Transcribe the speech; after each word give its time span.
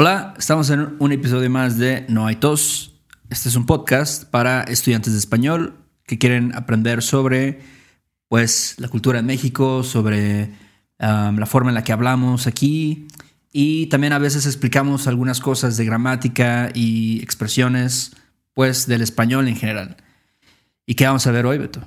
Hola, 0.00 0.32
estamos 0.38 0.70
en 0.70 0.94
un 1.00 1.10
episodio 1.10 1.50
más 1.50 1.76
de 1.76 2.06
No 2.08 2.28
hay 2.28 2.36
tos. 2.36 2.94
Este 3.30 3.48
es 3.48 3.56
un 3.56 3.66
podcast 3.66 4.30
para 4.30 4.62
estudiantes 4.62 5.12
de 5.12 5.18
español 5.18 5.74
que 6.04 6.18
quieren 6.18 6.54
aprender 6.54 7.02
sobre 7.02 7.58
pues 8.28 8.76
la 8.78 8.86
cultura 8.86 9.18
en 9.18 9.26
México, 9.26 9.82
sobre 9.82 10.52
um, 11.00 11.36
la 11.36 11.46
forma 11.46 11.72
en 11.72 11.74
la 11.74 11.82
que 11.82 11.90
hablamos 11.90 12.46
aquí 12.46 13.08
y 13.50 13.86
también 13.86 14.12
a 14.12 14.20
veces 14.20 14.46
explicamos 14.46 15.08
algunas 15.08 15.40
cosas 15.40 15.76
de 15.76 15.84
gramática 15.84 16.70
y 16.72 17.20
expresiones 17.20 18.12
pues 18.54 18.86
del 18.86 19.02
español 19.02 19.48
en 19.48 19.56
general. 19.56 19.96
¿Y 20.86 20.94
qué 20.94 21.06
vamos 21.06 21.26
a 21.26 21.32
ver 21.32 21.44
hoy, 21.44 21.58
Beto? 21.58 21.80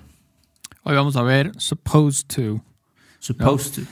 Hoy 0.83 0.95
vamos 0.95 1.15
a 1.15 1.21
ver 1.21 1.53
supposed 1.59 2.27
to. 2.27 2.61
Supposed 3.19 3.75
to. 3.75 3.89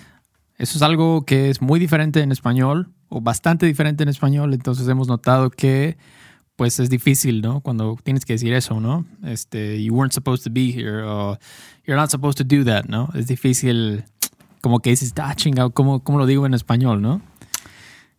Eso 0.58 0.78
es 0.78 0.82
algo 0.82 1.24
que 1.26 1.50
es 1.50 1.62
muy 1.62 1.80
diferente 1.80 2.20
en 2.20 2.34
español 2.34 2.94
o 3.10 3.22
bastante 3.22 3.66
diferente 3.66 4.04
en 4.04 4.10
español, 4.10 4.54
entonces 4.54 4.88
hemos 4.88 5.08
notado 5.08 5.50
que 5.50 5.98
pues 6.56 6.78
es 6.80 6.90
difícil, 6.90 7.42
¿no? 7.42 7.62
Cuando 7.62 7.98
tienes 8.04 8.26
que 8.26 8.34
decir 8.34 8.52
eso, 8.52 8.82
¿no? 8.82 9.06
Este, 9.24 9.82
you 9.82 9.94
weren't 9.94 10.12
supposed 10.12 10.44
to 10.44 10.50
be 10.54 10.72
here, 10.72 11.04
o 11.04 11.40
you're 11.86 11.96
not 11.96 12.10
supposed 12.10 12.38
to 12.38 12.44
do 12.44 12.66
that, 12.66 12.84
¿no? 12.84 13.10
Es 13.16 13.28
difícil, 13.28 14.04
como 14.60 14.82
que 14.82 14.90
dices, 14.90 15.14
ah, 15.22 15.34
chingado, 15.36 15.70
¿cómo, 15.70 16.04
¿cómo 16.04 16.18
lo 16.18 16.26
digo 16.26 16.46
en 16.46 16.54
español, 16.54 17.02
no? 17.02 17.22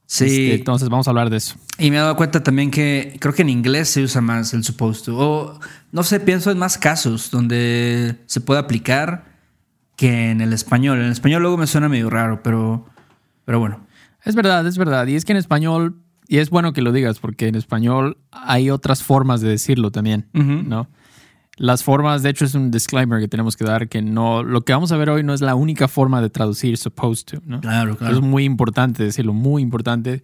Sí. 0.06 0.24
Este, 0.24 0.54
entonces 0.54 0.88
vamos 0.88 1.06
a 1.06 1.10
hablar 1.10 1.28
de 1.28 1.36
eso. 1.36 1.56
Y 1.78 1.90
me 1.90 1.98
he 1.98 2.00
dado 2.00 2.16
cuenta 2.16 2.42
también 2.42 2.70
que 2.70 3.16
creo 3.20 3.34
que 3.34 3.42
en 3.42 3.50
inglés 3.50 3.90
se 3.90 4.02
usa 4.02 4.22
más 4.22 4.54
el 4.54 4.64
supposed 4.64 5.04
to. 5.04 5.18
O 5.18 5.60
no 5.92 6.02
sé, 6.02 6.18
pienso 6.18 6.50
en 6.50 6.56
más 6.56 6.78
casos 6.78 7.30
donde 7.30 8.16
se 8.24 8.40
puede 8.40 8.58
aplicar 8.58 9.26
que 9.96 10.30
en 10.30 10.40
el 10.40 10.54
español. 10.54 10.98
En 10.98 11.04
el 11.04 11.12
español 11.12 11.42
luego 11.42 11.58
me 11.58 11.66
suena 11.66 11.90
medio 11.90 12.08
raro, 12.08 12.42
pero, 12.42 12.86
pero 13.44 13.60
bueno. 13.60 13.86
Es 14.24 14.34
verdad, 14.34 14.66
es 14.66 14.78
verdad. 14.78 15.06
Y 15.06 15.16
es 15.16 15.24
que 15.24 15.32
en 15.32 15.38
español, 15.38 16.02
y 16.28 16.38
es 16.38 16.50
bueno 16.50 16.72
que 16.72 16.82
lo 16.82 16.92
digas, 16.92 17.18
porque 17.18 17.48
en 17.48 17.54
español 17.54 18.18
hay 18.30 18.70
otras 18.70 19.02
formas 19.02 19.40
de 19.40 19.48
decirlo 19.48 19.90
también, 19.90 20.28
¿no? 20.32 20.88
Las 21.56 21.84
formas, 21.84 22.22
de 22.22 22.30
hecho, 22.30 22.46
es 22.46 22.54
un 22.54 22.70
disclaimer 22.70 23.20
que 23.20 23.28
tenemos 23.28 23.54
que 23.54 23.64
dar, 23.64 23.88
que 23.88 24.00
no, 24.00 24.42
lo 24.42 24.62
que 24.62 24.72
vamos 24.72 24.92
a 24.92 24.96
ver 24.96 25.10
hoy 25.10 25.22
no 25.22 25.34
es 25.34 25.42
la 25.42 25.54
única 25.54 25.88
forma 25.88 26.22
de 26.22 26.30
traducir 26.30 26.78
supposed 26.78 27.26
to, 27.26 27.42
¿no? 27.44 27.60
Claro, 27.60 27.96
claro. 27.96 28.14
Es 28.14 28.22
muy 28.22 28.44
importante 28.44 29.04
decirlo, 29.04 29.34
muy 29.34 29.60
importante, 29.60 30.22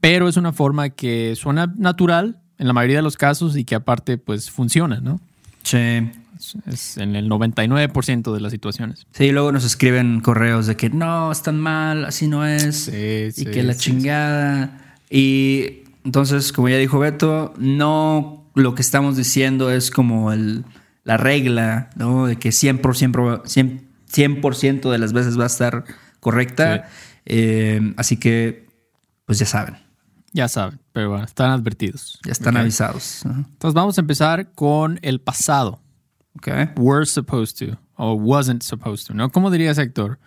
pero 0.00 0.28
es 0.28 0.36
una 0.36 0.52
forma 0.52 0.90
que 0.90 1.34
suena 1.34 1.72
natural 1.78 2.40
en 2.58 2.66
la 2.66 2.74
mayoría 2.74 2.96
de 2.96 3.02
los 3.02 3.16
casos 3.16 3.56
y 3.56 3.64
que 3.64 3.74
aparte, 3.74 4.18
pues, 4.18 4.50
funciona, 4.50 5.00
¿no? 5.00 5.18
Sí. 5.62 6.10
Es, 6.36 6.56
es 6.66 6.96
en 6.98 7.16
el 7.16 7.28
99% 7.30 8.32
de 8.32 8.40
las 8.40 8.52
situaciones. 8.52 9.06
Sí, 9.12 9.30
luego 9.32 9.52
nos 9.52 9.64
escriben 9.64 10.20
correos 10.20 10.66
de 10.66 10.76
que 10.76 10.90
no, 10.90 11.32
están 11.32 11.58
mal, 11.58 12.04
así 12.04 12.28
no 12.28 12.44
es. 12.46 12.84
Sí, 12.84 13.28
y 13.28 13.32
sí, 13.32 13.44
que 13.46 13.62
la 13.62 13.72
sí, 13.74 13.80
chingada. 13.80 14.96
Y 15.10 15.84
entonces, 16.04 16.52
como 16.52 16.68
ya 16.68 16.76
dijo 16.76 16.98
Beto, 16.98 17.54
no 17.58 18.50
lo 18.54 18.74
que 18.74 18.82
estamos 18.82 19.16
diciendo 19.16 19.70
es 19.70 19.90
como 19.90 20.32
el, 20.32 20.64
la 21.04 21.16
regla, 21.16 21.90
¿no? 21.96 22.26
De 22.26 22.36
que 22.36 22.50
100%, 22.50 23.42
100, 23.46 23.88
100 24.06 24.80
de 24.80 24.98
las 24.98 25.12
veces 25.12 25.38
va 25.38 25.44
a 25.44 25.48
estar 25.48 25.84
correcta. 26.20 26.88
Eh, 27.24 27.94
así 27.96 28.16
que, 28.16 28.66
pues 29.24 29.38
ya 29.38 29.46
saben, 29.46 29.76
Ya 30.32 30.48
saben, 30.48 30.80
pero 30.92 31.10
bueno, 31.10 31.24
están 31.24 31.50
advertidos. 31.50 32.18
ya 32.24 32.32
están 32.32 32.56
avisados. 32.56 33.26
Ajá. 33.26 33.44
Entonces 33.46 33.74
vamos 33.74 33.98
a 33.98 34.00
empezar 34.00 34.52
con 34.52 34.98
el 35.02 35.20
pasado. 35.20 35.80
Ok. 36.36 36.48
Were 36.78 37.04
supposed 37.04 37.58
to 37.58 37.76
o 37.98 38.14
wasn't 38.14 38.62
supposed 38.62 39.06
to, 39.06 39.14
¿no? 39.14 39.30
¿Cómo 39.30 39.50
dirías, 39.50 39.78
Héctor? 39.78 40.18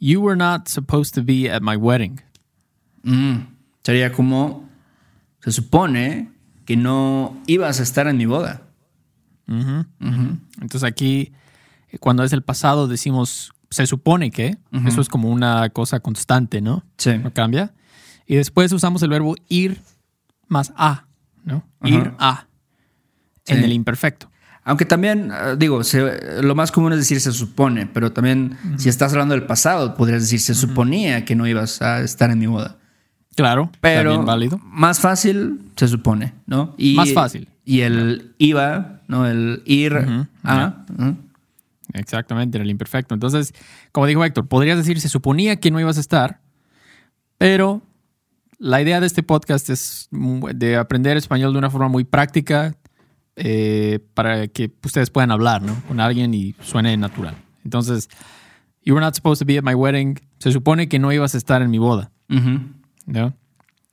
You 0.00 0.20
were 0.20 0.36
not 0.36 0.68
supposed 0.68 1.14
to 1.14 1.22
be 1.22 1.48
at 1.50 1.62
my 1.62 1.76
wedding. 1.76 2.20
Mm, 3.04 3.46
Sería 3.82 4.12
como, 4.12 4.68
se 5.42 5.52
supone 5.52 6.30
que 6.64 6.76
no 6.76 7.36
ibas 7.46 7.80
a 7.80 7.82
estar 7.82 8.06
en 8.08 8.16
mi 8.16 8.26
boda. 8.26 8.62
Entonces 9.46 10.82
aquí, 10.84 11.32
eh, 11.90 11.98
cuando 11.98 12.24
es 12.24 12.32
el 12.32 12.42
pasado, 12.42 12.88
decimos 12.88 13.52
se 13.70 13.86
supone 13.86 14.30
que. 14.30 14.56
Eso 14.86 15.00
es 15.00 15.08
como 15.08 15.30
una 15.30 15.68
cosa 15.70 16.00
constante, 16.00 16.60
¿no? 16.60 16.84
Sí. 16.96 17.18
No 17.18 17.32
cambia. 17.32 17.74
Y 18.26 18.36
después 18.36 18.72
usamos 18.72 19.02
el 19.02 19.10
verbo 19.10 19.34
ir 19.48 19.80
más 20.48 20.72
a, 20.76 21.06
¿no? 21.44 21.64
Ir 21.82 22.12
a 22.18 22.46
en 23.46 23.64
el 23.64 23.72
imperfecto. 23.72 24.30
Aunque 24.64 24.84
también, 24.86 25.30
eh, 25.30 25.56
digo, 25.58 25.84
se- 25.84 26.42
lo 26.42 26.54
más 26.54 26.72
común 26.72 26.92
es 26.92 26.98
decir 26.98 27.20
se 27.20 27.32
supone, 27.32 27.86
pero 27.86 28.12
también 28.12 28.56
si 28.78 28.88
estás 28.88 29.12
hablando 29.12 29.34
del 29.34 29.44
pasado, 29.44 29.94
podrías 29.94 30.22
decir 30.22 30.40
se 30.40 30.54
suponía 30.54 31.24
que 31.24 31.34
no 31.36 31.46
ibas 31.46 31.82
a 31.82 32.00
estar 32.00 32.30
en 32.30 32.38
mi 32.38 32.46
boda. 32.46 32.76
Claro, 33.36 33.70
Pero 33.80 34.10
también 34.10 34.26
válido. 34.26 34.60
más 34.64 35.00
fácil 35.00 35.60
se 35.76 35.88
supone, 35.88 36.32
¿no? 36.46 36.74
Y, 36.78 36.94
Más 36.94 37.12
fácil. 37.12 37.48
Y 37.64 37.80
el 37.80 38.32
iba, 38.38 39.00
¿no? 39.08 39.26
El 39.26 39.62
ir 39.66 39.94
a. 40.44 40.84
ujú. 40.98 41.16
Exactamente, 41.92 42.56
en 42.58 42.62
el 42.62 42.70
imperfecto. 42.70 43.14
Entonces, 43.14 43.52
como 43.92 44.06
dijo 44.06 44.24
Héctor, 44.24 44.46
podrías 44.46 44.76
decir, 44.78 45.00
se 45.00 45.08
suponía 45.08 45.56
que 45.56 45.70
no 45.70 45.78
ibas 45.80 45.96
a 45.96 46.00
estar, 46.00 46.40
pero 47.38 47.82
la 48.58 48.80
idea 48.80 49.00
de 49.00 49.06
este 49.06 49.22
podcast 49.22 49.68
es 49.70 50.08
de 50.10 50.76
aprender 50.76 51.16
español 51.16 51.52
de 51.52 51.58
una 51.58 51.70
forma 51.70 51.88
muy 51.88 52.04
práctica 52.04 52.74
eh, 53.36 54.00
para 54.14 54.48
que 54.48 54.72
ustedes 54.84 55.10
puedan 55.10 55.30
hablar 55.30 55.62
¿no? 55.62 55.74
con 55.88 56.00
alguien 56.00 56.34
y 56.34 56.54
suene 56.62 56.96
natural. 56.96 57.36
Entonces, 57.64 58.08
you 58.82 58.94
were 58.94 59.04
not 59.04 59.14
supposed 59.14 59.40
to 59.40 59.46
be 59.46 59.58
at 59.58 59.64
my 59.64 59.74
wedding. 59.74 60.20
Se 60.38 60.52
supone 60.52 60.88
que 60.88 60.98
no 60.98 61.12
ibas 61.12 61.34
a 61.34 61.38
estar 61.38 61.62
en 61.62 61.70
mi 61.70 61.78
boda. 61.78 62.10
¿no? 62.28 63.34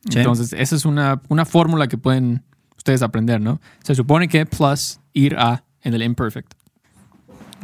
Sí. 0.10 0.20
Entonces, 0.20 0.54
esa 0.54 0.76
es 0.76 0.86
una, 0.86 1.22
una 1.30 1.46
fórmula 1.46 1.88
que 1.88 1.98
pueden 1.98 2.44
ustedes 2.78 3.02
aprender, 3.04 3.40
¿no? 3.40 3.62
Se 3.84 3.94
supone 3.94 4.28
que 4.28 4.46
plus 4.46 5.00
ir 5.14 5.36
a 5.38 5.64
en 5.84 5.94
el 5.94 6.02
imperfect. 6.02 6.54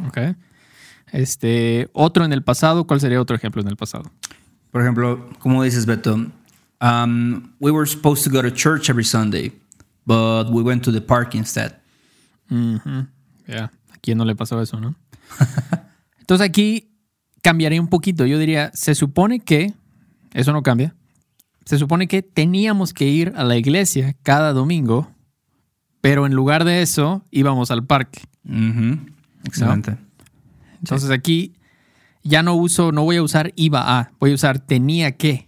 ¿Ok? 0.06 0.36
Este, 1.12 1.88
otro 1.92 2.24
en 2.24 2.32
el 2.32 2.42
pasado, 2.42 2.86
¿cuál 2.86 3.00
sería 3.00 3.20
otro 3.20 3.34
ejemplo 3.36 3.62
en 3.62 3.68
el 3.68 3.76
pasado? 3.76 4.10
Por 4.70 4.82
ejemplo, 4.82 5.28
como 5.38 5.62
dices, 5.62 5.86
Beto, 5.86 6.14
um, 6.80 7.52
we 7.58 7.70
were 7.70 7.86
supposed 7.86 8.24
to 8.24 8.30
go 8.30 8.42
to 8.42 8.54
church 8.54 8.90
every 8.90 9.04
Sunday, 9.04 9.52
but 10.08 10.50
we 10.50 10.62
went 10.62 10.82
to 10.82 10.90
the 10.90 11.02
park 11.02 11.34
instead. 11.34 11.74
Ujú. 12.50 13.06
Ya, 13.46 13.64
¿a 13.64 13.96
quién 14.00 14.16
no 14.16 14.24
le 14.24 14.34
pasó 14.34 14.60
eso, 14.62 14.80
no? 14.80 14.94
Entonces 16.18 16.46
aquí 16.46 16.90
cambiaría 17.42 17.80
un 17.80 17.88
poquito. 17.88 18.24
Yo 18.24 18.38
diría, 18.38 18.70
se 18.72 18.94
supone 18.94 19.40
que, 19.40 19.74
eso 20.32 20.52
no 20.52 20.62
cambia, 20.62 20.94
se 21.66 21.78
supone 21.78 22.08
que 22.08 22.22
teníamos 22.22 22.94
que 22.94 23.06
ir 23.06 23.34
a 23.36 23.44
la 23.44 23.56
iglesia 23.56 24.16
cada 24.22 24.54
domingo, 24.54 25.10
pero 26.00 26.24
en 26.24 26.32
lugar 26.32 26.64
de 26.64 26.80
eso 26.80 27.22
íbamos 27.30 27.70
al 27.70 27.84
parque. 27.84 28.22
Excelente. 29.44 29.98
Entonces 30.78 31.10
aquí 31.10 31.54
ya 32.22 32.42
no 32.42 32.54
uso, 32.54 32.92
no 32.92 33.04
voy 33.04 33.16
a 33.16 33.22
usar 33.22 33.52
iba 33.56 33.98
a, 33.98 34.12
voy 34.18 34.32
a 34.32 34.34
usar 34.34 34.58
tenía 34.58 35.16
que. 35.18 35.47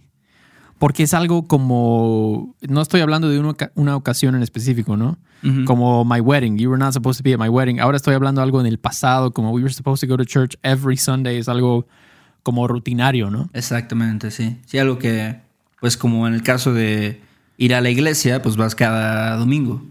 Porque 0.81 1.03
es 1.03 1.13
algo 1.13 1.47
como, 1.47 2.55
no 2.67 2.81
estoy 2.81 3.01
hablando 3.01 3.29
de 3.29 3.37
una, 3.37 3.55
una 3.75 3.95
ocasión 3.95 4.33
en 4.33 4.41
específico, 4.41 4.97
¿no? 4.97 5.19
Como 5.65 6.03
my 6.03 6.21
wedding, 6.21 6.57
you 6.57 6.71
were 6.71 6.79
not 6.79 6.91
supposed 6.91 7.19
to 7.19 7.23
be 7.23 7.35
at 7.35 7.39
my 7.39 7.49
wedding. 7.49 7.79
Ahora 7.79 7.97
estoy 7.97 8.15
hablando 8.15 8.41
de 8.41 8.45
algo 8.45 8.59
en 8.61 8.65
el 8.65 8.79
pasado, 8.79 9.31
como 9.31 9.51
we 9.51 9.61
were 9.61 9.71
supposed 9.71 10.01
to 10.01 10.11
go 10.11 10.17
to 10.17 10.25
church 10.25 10.55
every 10.63 10.97
Sunday, 10.97 11.37
es 11.37 11.47
algo 11.47 11.85
como 12.41 12.67
rutinario, 12.67 13.29
¿no? 13.29 13.47
Exactamente, 13.53 14.31
sí. 14.31 14.57
Sí, 14.65 14.79
algo 14.79 14.97
que, 14.97 15.39
pues 15.79 15.97
como 15.97 16.27
en 16.27 16.33
el 16.33 16.41
caso 16.41 16.73
de 16.73 17.21
ir 17.57 17.75
a 17.75 17.81
la 17.81 17.91
iglesia, 17.91 18.41
pues 18.41 18.57
vas 18.57 18.73
cada 18.73 19.35
domingo. 19.35 19.85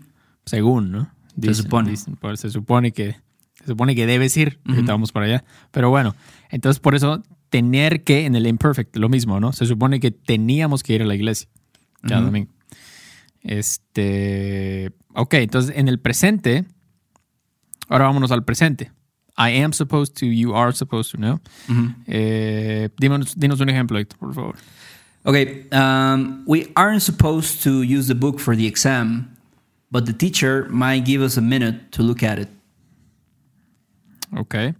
Según, 0.44 0.90
¿no? 0.90 1.08
supone. 1.54 1.94
pues, 2.20 2.40
se 2.40 2.50
supone 2.50 2.90
que 2.90 3.14
se 3.60 3.66
supone 3.66 3.94
que 3.94 4.06
debes 4.06 4.36
ir, 4.36 4.58
vamos 4.64 5.12
para 5.12 5.26
allá. 5.26 5.44
Pero 5.70 5.88
bueno, 5.88 6.16
entonces 6.48 6.80
por 6.80 6.96
eso 6.96 7.22
tener 7.50 8.02
que 8.04 8.24
en 8.24 8.34
el 8.36 8.46
imperfect, 8.46 8.96
lo 8.96 9.08
mismo, 9.08 9.40
¿no? 9.40 9.52
Se 9.52 9.66
supone 9.66 10.00
que 10.00 10.10
teníamos 10.10 10.82
que 10.82 10.94
ir 10.94 11.02
a 11.02 11.04
la 11.06 11.14
iglesia 11.14 11.48
cada 12.02 12.20
Ujú. 12.20 12.26
domingo. 12.26 12.52
Este, 13.42 14.92
ok, 15.14 15.34
entonces 15.34 15.76
en 15.76 15.88
el 15.88 15.98
presente, 15.98 16.64
ahora 17.88 18.04
vámonos 18.06 18.30
al 18.30 18.44
presente. 18.44 18.92
I 19.36 19.62
am 19.62 19.72
supposed 19.72 20.14
to, 20.20 20.26
you 20.26 20.54
are 20.54 20.72
supposed 20.72 21.12
to, 21.12 21.18
¿no? 21.18 21.40
Ujú. 21.68 21.94
Eh, 22.06 22.88
dinos, 22.98 23.34
dinos 23.36 23.60
un 23.60 23.68
ejemplo, 23.70 23.98
Héctor, 23.98 24.18
por 24.18 24.34
favor. 24.34 24.56
Okay, 25.24 25.66
um, 25.72 26.44
we 26.46 26.72
aren't 26.76 27.02
supposed 27.02 27.62
to 27.62 27.82
use 27.82 28.06
the 28.06 28.14
book 28.14 28.38
for 28.40 28.56
the 28.56 28.66
exam, 28.66 29.28
but 29.90 30.06
the 30.06 30.12
teacher 30.14 30.66
might 30.70 31.04
give 31.04 31.22
us 31.22 31.36
a 31.36 31.42
minute 31.42 31.90
to 31.90 32.02
look 32.02 32.22
at 32.22 32.38
it. 32.38 32.48
Ok. 34.36 34.74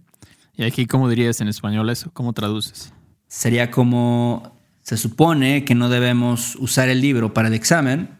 Y 0.61 0.63
aquí, 0.63 0.85
¿cómo 0.85 1.09
dirías 1.09 1.41
en 1.41 1.47
español 1.47 1.89
eso? 1.89 2.11
¿Cómo 2.13 2.33
traduces? 2.33 2.93
Sería 3.27 3.71
como, 3.71 4.59
se 4.83 4.95
supone 4.95 5.65
que 5.65 5.73
no 5.73 5.89
debemos 5.89 6.55
usar 6.57 6.87
el 6.87 7.01
libro 7.01 7.33
para 7.33 7.47
el 7.47 7.55
examen, 7.55 8.11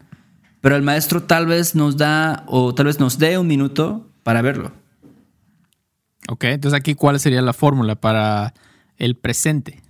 pero 0.60 0.74
el 0.74 0.82
maestro 0.82 1.22
tal 1.22 1.46
vez 1.46 1.76
nos 1.76 1.96
da 1.98 2.42
o 2.48 2.74
tal 2.74 2.86
vez 2.86 2.98
nos 2.98 3.18
dé 3.18 3.38
un 3.38 3.46
minuto 3.46 4.10
para 4.24 4.42
verlo. 4.42 4.72
Ok, 6.28 6.42
entonces 6.44 6.76
aquí, 6.76 6.96
¿cuál 6.96 7.20
sería 7.20 7.42
la 7.42 7.52
fórmula 7.52 7.94
para 7.94 8.54
el 8.96 9.14
presente? 9.14 9.80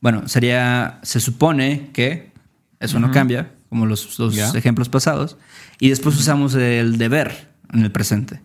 Bueno, 0.00 0.28
sería, 0.28 1.00
se 1.02 1.18
supone 1.18 1.90
que, 1.92 2.30
eso 2.78 3.00
no 3.00 3.10
cambia, 3.10 3.50
como 3.68 3.86
los, 3.86 4.16
los 4.20 4.54
ejemplos 4.54 4.88
pasados, 4.88 5.38
y 5.80 5.88
después 5.88 6.14
usamos 6.14 6.54
el 6.54 6.98
deber 6.98 7.48
en 7.72 7.82
el 7.82 7.90
presente. 7.90 8.40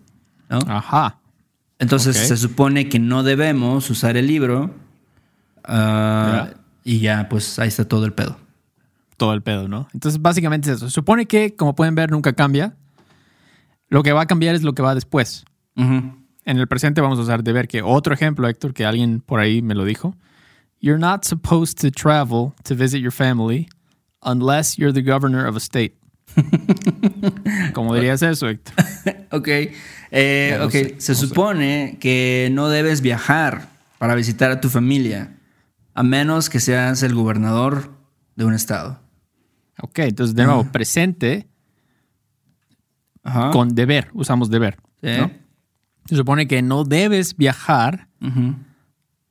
¿no? 0.50 0.62
Ajá. 0.68 1.20
Entonces 1.80 2.18
se 2.18 2.36
supone 2.36 2.90
que 2.90 3.00
no 3.00 3.24
debemos 3.24 3.90
usar 3.90 4.18
el 4.18 4.28
libro 4.28 4.76
ah, 5.64 6.50
y 6.84 7.00
ya, 7.00 7.30
pues 7.30 7.58
ahí 7.58 7.70
está 7.70 7.88
todo 7.88 8.06
el 8.06 8.14
pedo. 8.14 8.38
Todo 9.16 9.34
el 9.34 9.42
pedo, 9.42 9.68
¿no? 9.68 9.88
Entonces, 9.94 10.22
básicamente 10.22 10.70
es 10.70 10.78
eso. 10.78 10.88
Se 10.88 10.94
supone 10.94 11.26
que, 11.26 11.56
como 11.56 11.76
pueden 11.76 11.96
ver, 11.96 12.12
nunca 12.12 12.34
cambia. 12.34 12.76
Lo 13.88 14.04
que 14.04 14.12
va 14.12 14.22
a 14.22 14.26
cambiar 14.26 14.56
es 14.56 14.64
lo 14.64 14.74
que 14.74 14.82
va 14.82 14.94
después. 14.94 15.46
En 15.76 16.58
el 16.58 16.68
presente 16.68 17.00
vamos 17.00 17.20
a 17.20 17.22
usar 17.22 17.44
deber, 17.44 17.68
que 17.68 17.82
otro 17.82 18.14
ejemplo, 18.14 18.48
Héctor, 18.48 18.74
que 18.74 18.86
alguien 18.86 19.22
por 19.22 19.40
ahí 19.40 19.62
me 19.62 19.76
lo 19.76 19.86
dijo. 19.86 20.16
You're 20.82 21.00
not 21.00 21.24
supposed 21.24 21.80
to 21.80 21.92
travel 21.92 22.54
to 22.64 22.76
visit 22.76 23.02
your 23.02 23.12
family 23.12 23.70
unless 24.22 24.78
you're 24.78 24.94
the 24.94 25.02
governor 25.02 25.46
of 25.46 25.56
a 25.56 25.60
state. 25.60 25.96
¿Cómo 27.74 27.94
dirías 27.96 28.22
eso, 28.22 28.48
Héctor? 28.48 28.76
Ok, 29.32 29.48
Eh, 30.12 30.60
ok. 30.62 30.72
sé, 30.72 30.96
se 31.00 31.16
sé. 31.16 31.28
supone 31.28 31.98
que 32.00 32.50
no 32.52 32.70
debes 32.70 33.02
viajar 33.02 33.70
para 34.00 34.16
visitar 34.16 34.50
a 34.52 34.60
tu 34.62 34.70
familia 34.70 35.36
a 35.94 36.04
menos 36.04 36.50
que 36.50 36.60
seas 36.60 37.04
el 37.04 37.14
gobernador 37.14 37.92
de 38.36 38.46
un 38.46 38.54
estado. 38.54 39.00
Ok, 39.82 40.00
entonces 40.00 40.36
de 40.36 40.46
nuevo, 40.46 40.64
presente 40.72 41.48
con 43.52 43.76
deber. 43.76 44.10
Usamos 44.14 44.50
deber. 44.50 44.78
Sí. 45.02 45.10
¿no? 45.18 45.32
Se 46.06 46.16
supone 46.16 46.48
que 46.48 46.62
no 46.62 46.84
debes 46.84 47.36
viajar 47.38 48.08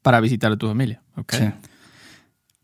para 0.03 0.21
visitar 0.21 0.53
a 0.53 0.57
tu 0.57 0.69
familia. 0.69 1.03
Ok. 1.17 1.33
Sí. 1.35 1.45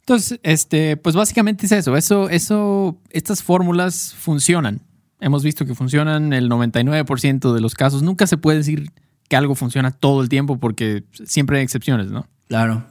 Entonces, 0.01 0.39
este, 0.43 0.97
pues 0.99 1.17
básicamente 1.17 1.67
es 1.67 1.73
eso. 1.73 1.97
Eso, 1.97 2.29
eso, 2.29 2.99
estas 3.11 3.43
fórmulas 3.43 4.15
funcionan. 4.15 4.81
Hemos 5.25 5.43
visto 5.43 5.65
que 5.65 5.75
funcionan 5.75 6.35
el 6.35 6.51
99% 6.51 7.55
de 7.55 7.61
los 7.63 7.75
casos. 7.75 8.03
Nunca 8.03 8.27
se 8.27 8.37
puede 8.37 8.59
decir 8.59 8.91
que 9.27 9.37
algo 9.37 9.55
funciona 9.55 9.91
todo 9.91 10.21
el 10.21 10.29
tiempo 10.29 10.59
porque 10.59 11.05
siempre 11.25 11.57
hay 11.57 11.65
excepciones, 11.65 12.11
¿no? 12.11 12.27
Claro. 12.47 12.85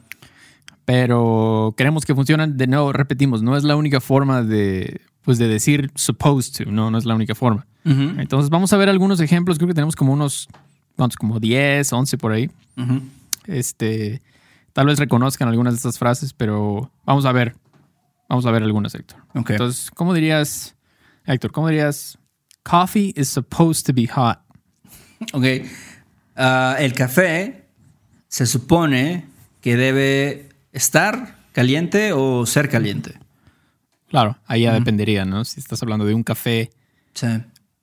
Pero 0.83 1.75
queremos 1.77 2.05
que 2.05 2.15
funcionan. 2.15 2.57
De 2.57 2.65
nuevo, 2.65 2.91
repetimos, 2.91 3.43
no 3.43 3.55
es 3.55 3.63
la 3.63 3.75
única 3.75 4.01
forma 4.01 4.41
de, 4.41 5.01
pues, 5.21 5.37
de 5.37 5.47
decir 5.47 5.91
supposed 5.93 6.65
to. 6.65 6.71
No, 6.71 6.89
no 6.89 6.97
es 6.97 7.05
la 7.05 7.13
única 7.13 7.35
forma. 7.35 7.67
Entonces, 7.85 8.49
vamos 8.49 8.73
a 8.73 8.77
ver 8.77 8.89
algunos 8.89 9.19
ejemplos. 9.19 9.59
Creo 9.59 9.67
que 9.67 9.75
tenemos 9.75 9.95
como 9.95 10.11
unos, 10.11 10.49
¿cuántos? 10.95 11.17
Como 11.17 11.39
10, 11.39 11.93
11 11.93 12.17
por 12.17 12.31
ahí. 12.31 12.49
Este, 13.45 14.23
tal 14.73 14.87
vez 14.87 14.97
reconozcan 14.97 15.49
algunas 15.49 15.75
de 15.75 15.77
estas 15.77 15.99
frases, 15.99 16.33
pero 16.33 16.91
vamos 17.05 17.25
a 17.25 17.31
ver. 17.31 17.55
Vamos 18.27 18.47
a 18.47 18.49
ver 18.49 18.63
algunas, 18.63 18.95
Héctor. 18.95 19.19
Ok. 19.35 19.51
Entonces, 19.51 19.91
¿cómo 19.91 20.15
dirías, 20.15 20.75
Héctor? 21.27 21.51
¿Cómo 21.51 21.67
dirías? 21.67 22.17
Coffee 22.63 23.13
is 23.15 23.29
supposed 23.29 23.85
to 23.85 23.93
be 23.93 24.07
hot. 24.07 24.39
Ok. 25.33 25.45
Ah, 26.35 26.75
el 26.79 26.93
café 26.93 27.65
se 28.27 28.45
supone 28.45 29.25
que 29.61 29.75
debe 29.77 30.49
estar 30.71 31.37
caliente 31.51 32.13
o 32.13 32.45
ser 32.45 32.69
caliente. 32.69 33.19
Claro, 34.09 34.37
ahí 34.45 34.63
ya 34.63 34.73
dependería, 34.73 35.25
¿no? 35.25 35.43
Si 35.45 35.59
estás 35.59 35.81
hablando 35.83 36.05
de 36.05 36.13
un 36.13 36.23
café, 36.23 36.69
Sí. 37.13 37.27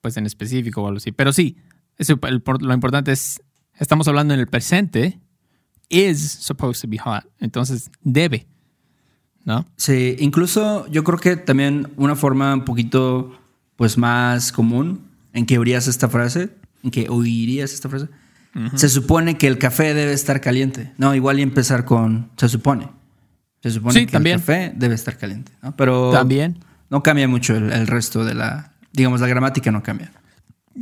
pues 0.01 0.17
en 0.17 0.25
específico 0.25 0.81
o 0.81 0.87
algo 0.87 0.97
así. 0.97 1.11
Pero 1.11 1.31
sí, 1.33 1.57
eso, 1.97 2.19
el- 2.23 2.43
lo 2.61 2.73
importante 2.73 3.11
es, 3.11 3.41
estamos 3.79 4.07
hablando 4.07 4.33
en 4.33 4.39
el 4.39 4.47
presente, 4.47 5.19
is 5.89 6.19
supposed 6.31 6.81
to 6.81 6.87
be 6.89 6.97
hot. 6.97 7.25
Entonces, 7.39 7.91
debe, 8.01 8.47
¿no? 9.43 9.65
Sí, 9.77 10.15
incluso 10.19 10.87
yo 10.87 11.03
creo 11.03 11.19
que 11.19 11.35
también 11.37 11.91
una 11.97 12.15
forma 12.15 12.53
un 12.53 12.63
poquito 12.65 13.37
pues 13.81 13.97
más 13.97 14.51
común 14.51 15.07
en 15.33 15.47
que 15.47 15.57
oirías 15.57 15.87
esta 15.87 16.07
frase, 16.07 16.49
en 16.83 16.91
que 16.91 17.07
oirías 17.09 17.73
esta 17.73 17.89
frase, 17.89 18.09
se 18.75 18.89
supone 18.89 19.39
que 19.39 19.47
el 19.47 19.57
café 19.57 19.95
debe 19.95 20.13
estar 20.13 20.39
caliente. 20.39 20.91
No, 20.99 21.15
igual 21.15 21.39
y 21.39 21.41
empezar 21.41 21.83
con 21.83 22.29
se 22.37 22.47
supone. 22.47 22.89
Se 23.63 23.71
supone 23.71 23.95
Sí, 23.99 24.05
que 24.05 24.11
también. 24.11 24.35
el 24.35 24.39
café 24.41 24.71
debe 24.75 24.93
estar 24.93 25.17
caliente, 25.17 25.51
¿no? 25.63 25.75
Pero 25.75 26.11
También. 26.11 26.59
no 26.91 27.01
cambia 27.01 27.27
mucho 27.27 27.55
el, 27.55 27.71
el 27.71 27.87
resto 27.87 28.23
de 28.23 28.35
la, 28.35 28.73
digamos, 28.93 29.19
la 29.19 29.25
gramática 29.25 29.71
no 29.71 29.81
cambia. 29.81 30.11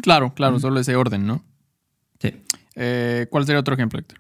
Claro, 0.02 0.34
claro, 0.34 0.60
solo 0.60 0.82
ese 0.82 0.98
orden, 0.98 1.26
¿no? 1.26 1.42
Sí. 2.20 2.34
Eh, 2.76 3.28
¿Cuál 3.30 3.46
sería 3.46 3.62
otro 3.62 3.76
ejemplo, 3.76 3.98
Héctor? 3.98 4.20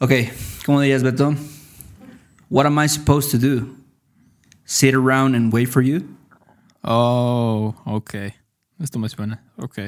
Ok, 0.00 0.12
¿cómo 0.66 0.82
dirías, 0.82 1.02
Beto? 1.02 1.34
What 2.50 2.66
am 2.66 2.78
I 2.78 2.90
supposed 2.90 3.30
to 3.30 3.38
do? 3.38 3.74
Sit 4.66 4.94
around 4.94 5.34
and 5.34 5.50
wait 5.50 5.70
for 5.70 5.82
you? 5.82 6.04
Oh, 6.86 7.74
ok. 7.84 8.14
Esto 8.78 8.98
me 8.98 9.08
suena. 9.08 9.42
Ok. 9.56 9.78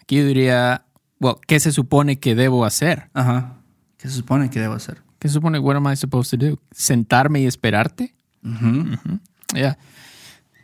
Aquí 0.00 0.16
yo 0.16 0.26
diría, 0.26 0.84
well, 1.20 1.36
¿qué 1.46 1.60
se 1.60 1.72
supone 1.72 2.18
que 2.18 2.34
debo 2.34 2.64
hacer? 2.64 3.10
Ajá. 3.14 3.58
¿Qué 3.96 4.08
se 4.08 4.14
supone 4.16 4.50
que 4.50 4.60
debo 4.60 4.74
hacer? 4.74 5.02
¿Qué 5.18 5.28
se 5.28 5.34
supone? 5.34 5.58
What 5.58 5.76
am 5.76 5.90
I 5.92 5.96
supposed 5.96 6.38
to 6.38 6.46
do? 6.46 6.58
¿Sentarme 6.70 7.40
y 7.40 7.46
esperarte? 7.46 8.14
Ujú. 8.44 8.96
Ya. 9.54 9.78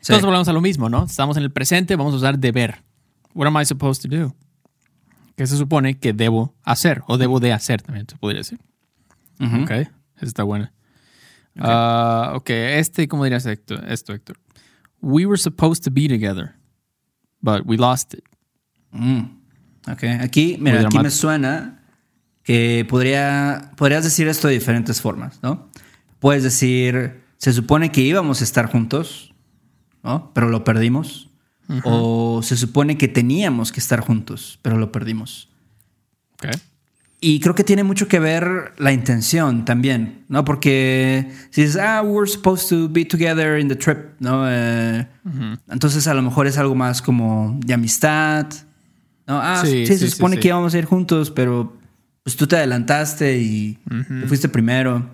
Sí. 0.00 0.12
Entonces 0.12 0.24
volvemos 0.24 0.48
a 0.48 0.52
lo 0.52 0.60
mismo, 0.60 0.88
¿no? 0.88 1.04
Estamos 1.04 1.36
en 1.36 1.42
el 1.42 1.50
presente, 1.50 1.96
vamos 1.96 2.14
a 2.14 2.16
usar 2.18 2.38
deber. 2.38 2.82
What 3.34 3.46
am 3.46 3.60
I 3.60 3.64
supposed 3.64 4.08
to 4.08 4.16
do? 4.16 4.34
¿Qué 5.36 5.46
se 5.46 5.56
supone 5.56 5.98
que 5.98 6.12
debo 6.12 6.54
hacer? 6.62 7.02
O 7.06 7.18
debo 7.18 7.40
de 7.40 7.52
hacer 7.52 7.82
también, 7.82 8.06
se 8.08 8.16
podría 8.16 8.40
decir. 8.40 8.60
Ujú. 9.40 9.62
Ok, 9.62 9.70
esa 9.70 9.90
está 10.20 10.42
buena. 10.44 10.72
Ah, 11.58 12.32
ok, 12.34 12.50
este, 12.50 13.08
¿cómo 13.08 13.24
dirías 13.24 13.46
esto, 13.46 13.74
esto, 13.82 14.12
Héctor? 14.12 14.38
We 15.04 15.26
were 15.26 15.36
supposed 15.36 15.84
to 15.84 15.90
be 15.90 16.08
together, 16.08 16.54
but 17.42 17.66
we 17.66 17.76
lost 17.76 18.14
it. 18.14 18.24
Mm. 18.92 19.42
Ok, 19.86 20.04
aquí, 20.20 20.56
mira, 20.58 20.78
Muy 20.78 20.86
aquí 20.86 20.98
me 20.98 21.10
suena 21.10 21.82
que 22.42 22.86
podría, 22.88 23.72
podrías 23.76 24.04
decir 24.04 24.28
esto 24.28 24.48
de 24.48 24.54
diferentes 24.54 25.00
formas, 25.00 25.40
¿no? 25.42 25.68
Puedes 26.20 26.42
decir, 26.42 27.22
se 27.36 27.52
supone 27.52 27.92
que 27.92 28.00
íbamos 28.00 28.40
a 28.40 28.44
estar 28.44 28.66
juntos, 28.66 29.34
¿no? 30.02 30.30
Pero 30.32 30.48
lo 30.48 30.64
perdimos. 30.64 31.28
O 31.84 32.40
se 32.42 32.56
supone 32.56 32.98
que 32.98 33.08
teníamos 33.08 33.72
que 33.72 33.80
estar 33.80 34.00
juntos, 34.00 34.58
pero 34.62 34.76
lo 34.76 34.92
perdimos. 34.92 35.50
Ok. 36.34 36.56
Y 37.26 37.40
creo 37.40 37.54
que 37.54 37.64
tiene 37.64 37.84
mucho 37.84 38.06
que 38.06 38.18
ver 38.18 38.74
la 38.76 38.92
intención 38.92 39.64
también, 39.64 40.24
¿no? 40.28 40.44
Porque 40.44 41.30
si 41.50 41.62
dices, 41.62 41.80
ah, 41.80 42.02
we 42.02 42.10
were 42.10 42.26
supposed 42.30 42.68
to 42.68 42.86
be 42.92 43.06
together 43.06 43.58
in 43.58 43.68
the 43.68 43.76
trip, 43.76 43.96
¿no? 44.20 44.44
Eh, 44.46 45.06
Entonces 45.70 46.06
a 46.06 46.12
lo 46.12 46.20
mejor 46.20 46.46
es 46.46 46.58
algo 46.58 46.74
más 46.74 47.00
como 47.00 47.58
de 47.64 47.72
amistad, 47.72 48.46
¿no? 49.26 49.40
Ah, 49.40 49.62
sí, 49.64 49.86
Sí, 49.86 49.96
se 49.96 49.98
sí, 50.06 50.10
supone 50.10 50.36
sí. 50.36 50.42
que 50.42 50.48
íbamos 50.48 50.74
a 50.74 50.78
ir 50.78 50.84
juntos, 50.84 51.30
pero 51.30 51.74
pues 52.22 52.36
tú 52.36 52.46
te 52.46 52.56
adelantaste 52.56 53.38
y 53.38 53.78
te 54.20 54.26
fuiste 54.26 54.50
primero. 54.50 55.08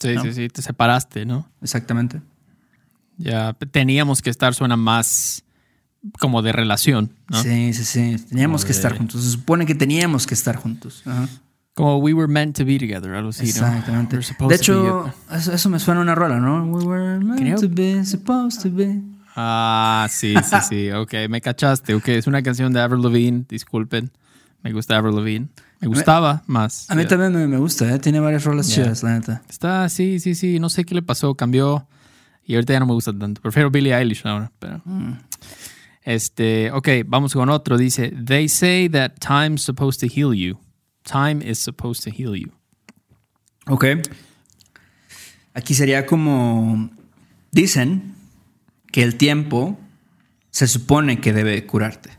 Sí, 0.00 0.14
¿No? 0.16 0.22
sí, 0.24 0.32
sí, 0.32 0.48
te 0.48 0.62
separaste, 0.62 1.24
¿no? 1.24 1.48
Exactamente. 1.62 2.20
Ya 3.18 3.52
teníamos 3.70 4.20
que 4.20 4.30
estar, 4.30 4.52
suena 4.52 4.76
más 4.76 5.44
como 6.18 6.42
de 6.42 6.50
relación, 6.50 7.12
¿no? 7.28 7.40
Sí, 7.40 7.72
sí, 7.72 7.84
sí. 7.84 8.16
Teníamos 8.30 8.64
que 8.64 8.72
estar 8.72 8.98
juntos. 8.98 9.22
Se 9.22 9.30
supone 9.30 9.64
que 9.64 9.76
teníamos 9.76 10.26
que 10.26 10.34
estar 10.34 10.56
juntos. 10.56 11.02
Ajá. 11.06 11.28
Como 11.74 11.98
we 11.98 12.12
were 12.12 12.28
meant 12.30 12.56
to 12.58 12.64
be 12.66 12.78
together, 12.78 13.14
algo 13.14 13.30
así, 13.30 13.44
¿no? 13.44 13.48
Exactamente. 13.48 14.16
We're 14.16 14.22
supposed 14.26 14.58
De 14.58 14.64
to 14.64 14.72
be 14.82 14.86
hecho, 14.88 15.14
eso, 15.34 15.52
eso 15.52 15.68
me 15.70 15.78
suena 15.78 16.00
a 16.00 16.02
una 16.02 16.14
rola, 16.14 16.38
¿no? 16.38 16.64
We 16.66 16.84
were 16.84 17.18
meant 17.18 17.40
Creo- 17.40 17.60
to 17.60 17.68
be, 17.68 18.04
supposed 18.04 18.62
to 18.62 18.70
be. 18.70 19.00
Ah, 19.34 20.06
sí, 20.10 20.34
sí, 20.44 20.56
sí. 20.68 20.90
Ok, 20.90 21.14
me 21.30 21.40
cachaste. 21.40 21.94
Ok, 21.94 22.08
es 22.08 22.26
una 22.26 22.42
canción 22.42 22.72
de 22.74 22.80
Avril 22.82 23.02
Lavigne. 23.02 23.46
Disculpen. 23.48 24.10
Me 24.62 24.72
gusta 24.72 24.96
Avril 24.98 25.16
Lavigne. 25.16 25.48
Me 25.80 25.88
gustaba 25.88 26.42
más. 26.46 26.90
A 26.90 26.94
mí 26.94 27.02
Ya. 27.04 27.08
también 27.08 27.32
me, 27.32 27.46
me 27.48 27.56
gusta, 27.56 27.90
¿eh? 27.92 27.98
Tiene 27.98 28.20
varias 28.20 28.44
rolas 28.44 28.68
Ya. 28.68 28.74
chidas, 28.84 29.02
la 29.02 29.14
neta. 29.14 29.42
Está, 29.48 29.88
sí, 29.88 30.20
sí, 30.20 30.34
sí. 30.34 30.60
No 30.60 30.68
sé 30.68 30.84
qué 30.84 30.94
le 30.94 31.00
pasó. 31.02 31.34
Cambió. 31.34 31.88
Y 32.44 32.54
ahorita 32.54 32.74
ya 32.74 32.80
no 32.80 32.86
me 32.86 32.92
gusta 32.92 33.16
tanto. 33.16 33.40
Prefiero 33.40 33.70
Billie 33.70 33.94
Eilish 33.96 34.26
ahora. 34.26 34.52
Pero. 34.58 34.82
Mm. 34.84 35.12
Este, 36.04 36.70
ok, 36.70 36.88
vamos 37.06 37.32
con 37.32 37.48
otro. 37.48 37.78
Dice: 37.78 38.10
They 38.10 38.48
say 38.48 38.88
that 38.90 39.12
time's 39.20 39.62
supposed 39.62 40.00
to 40.00 40.06
heal 40.14 40.34
you. 40.34 40.58
Time 41.02 41.42
is 41.48 41.58
supposed 41.58 42.04
to 42.04 42.10
heal 42.10 42.34
you. 42.36 42.52
Ok. 43.66 43.84
Aquí 45.54 45.74
sería 45.74 46.06
como. 46.06 46.90
Dicen 47.50 48.14
que 48.90 49.02
el 49.02 49.16
tiempo 49.16 49.78
se 50.50 50.66
supone 50.66 51.20
que 51.20 51.32
debe 51.32 51.66
curarte. 51.66 52.10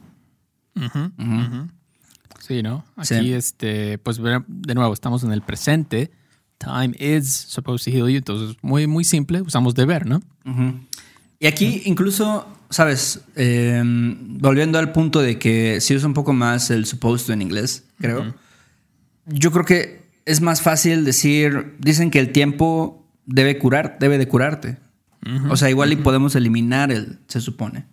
Sí, 2.40 2.62
¿no? 2.62 2.84
Aquí, 2.98 3.08
Sí. 3.08 3.34
este, 3.34 3.98
pues 4.00 4.18
de 4.22 4.75
nuevo, 4.75 4.94
estamos 4.94 5.24
en 5.24 5.32
el 5.32 5.42
presente. 5.42 6.12
Time 6.58 6.94
is 7.00 7.30
supposed 7.32 7.86
to 7.86 7.92
heal 7.98 8.10
you. 8.10 8.18
Entonces, 8.18 8.58
muy, 8.62 8.86
muy 8.88 9.04
simple. 9.04 9.42
Usamos 9.42 9.75
deber, 9.75 10.06
¿no? 10.06 10.22
Y 11.40 11.48
aquí 11.48 11.82
incluso, 11.86 12.48
sabes, 12.70 13.22
Eh, 13.36 13.82
volviendo 13.86 14.78
al 14.80 14.92
punto 14.92 15.20
de 15.22 15.40
que 15.40 15.80
si 15.82 15.96
usa 15.96 16.08
un 16.08 16.13
poco 16.13 16.34
más 16.34 16.70
el 16.70 16.86
supposed 16.86 17.28
to 17.28 17.34
en 17.34 17.42
inglés, 17.42 17.86
creo. 18.00 18.34
Yo 19.25 19.51
creo 19.51 19.65
que 19.65 20.03
es 20.25 20.42
más 20.42 20.62
fácil 20.62 21.06
decir, 21.06 21.75
dicen 21.80 22.12
que 22.12 22.20
el 22.20 22.32
tiempo 22.32 23.08
debe 23.25 23.58
curar, 23.58 23.98
debe 24.00 24.18
de 24.18 24.27
curarte. 24.27 24.77
O 25.50 25.56
sea, 25.56 25.70
igual 25.70 25.94
y 25.94 25.96
podemos 25.96 26.36
eliminar 26.36 26.92
el, 26.92 27.20
se 27.27 27.39
supone. 27.39 27.86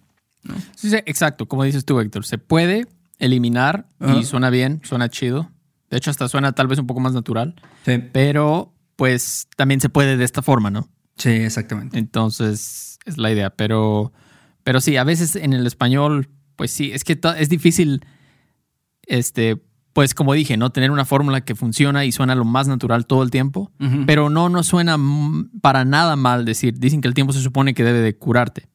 Sí, 0.75 0.91
sí, 0.91 0.97
exacto. 1.07 1.47
Como 1.47 1.63
dices 1.63 1.85
tú, 1.85 2.01
Héctor, 2.01 2.25
se 2.25 2.39
puede 2.39 2.89
eliminar 3.19 3.87
y 4.19 4.25
suena 4.25 4.51
bien, 4.51 4.81
suena 4.83 5.09
chido. 5.09 5.51
De 5.91 5.97
hecho, 5.97 6.11
hasta 6.11 6.29
suena 6.29 6.53
tal 6.53 6.67
vez 6.67 6.79
un 6.79 6.87
poco 6.87 7.01
más 7.01 7.13
natural, 7.13 7.55
Sí, 7.85 7.99
pero 8.13 8.75
pues 8.97 9.49
también 9.57 9.81
se 9.81 9.89
puede 9.89 10.17
de 10.17 10.25
esta 10.25 10.43
forma, 10.43 10.71
¿no? 10.71 10.89
sí, 11.17 11.31
exactamente. 11.31 11.99
Entonces, 11.99 12.99
es 13.05 13.19
la 13.19 13.31
idea. 13.31 13.51
Pero, 13.51 14.13
pero 14.65 14.81
sí, 14.81 14.97
a 14.97 15.05
veces 15.05 15.37
en 15.37 15.53
el 15.53 15.67
español, 15.67 16.29
pues 16.57 16.71
sí, 16.71 16.91
es 16.93 17.05
que 17.05 17.19
es 17.39 17.49
difícil, 17.49 18.05
este, 19.07 19.63
pues 19.93 20.15
como 20.15 20.33
dije, 20.35 20.57
¿no? 20.57 20.71
Tener 20.71 20.91
una 20.91 21.05
fórmula 21.05 21.41
que 21.43 21.55
funciona 21.55 22.05
y 22.05 22.13
suena 22.13 22.35
lo 22.35 22.45
más 22.45 22.69
natural 22.69 23.07
todo 23.07 23.23
el 23.23 23.31
tiempo. 23.31 23.71
Pero 24.07 24.31
no, 24.31 24.49
no 24.49 24.63
suena 24.63 24.97
para 25.61 25.85
nada 25.85 26.17
mal 26.17 26.45
decir, 26.45 26.79
dicen 26.79 27.01
que 27.01 27.09
el 27.09 27.15
tiempo 27.15 27.33
se 27.33 27.41
supone 27.41 27.75
que 27.75 27.83
debe 27.85 28.01
de 28.01 28.15
curarte. 28.17 28.67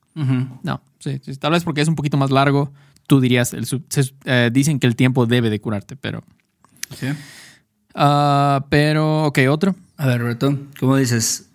No, 0.64 0.82
sí, 1.00 1.20
sí, 1.24 1.36
tal 1.36 1.52
vez 1.52 1.64
porque 1.64 1.82
es 1.82 1.88
un 1.88 1.96
poquito 1.96 2.18
más 2.18 2.32
largo, 2.32 2.72
tú 3.08 3.20
dirías, 3.22 3.54
el 3.54 3.66
se- 3.66 3.82
eh, 4.26 4.50
dicen 4.52 4.80
que 4.80 4.88
el 4.88 4.96
tiempo 4.96 5.26
debe 5.26 5.50
de 5.50 5.60
curarte, 5.60 5.96
pero... 5.96 6.24
Sí. 6.96 7.08
ah, 7.94 8.66
pero, 8.70 9.26
ok, 9.26 9.40
otro. 9.50 9.76
A 9.98 10.08
ver, 10.08 10.22
Roberto, 10.22 10.58
¿cómo 10.80 10.96
dices? 10.98 11.50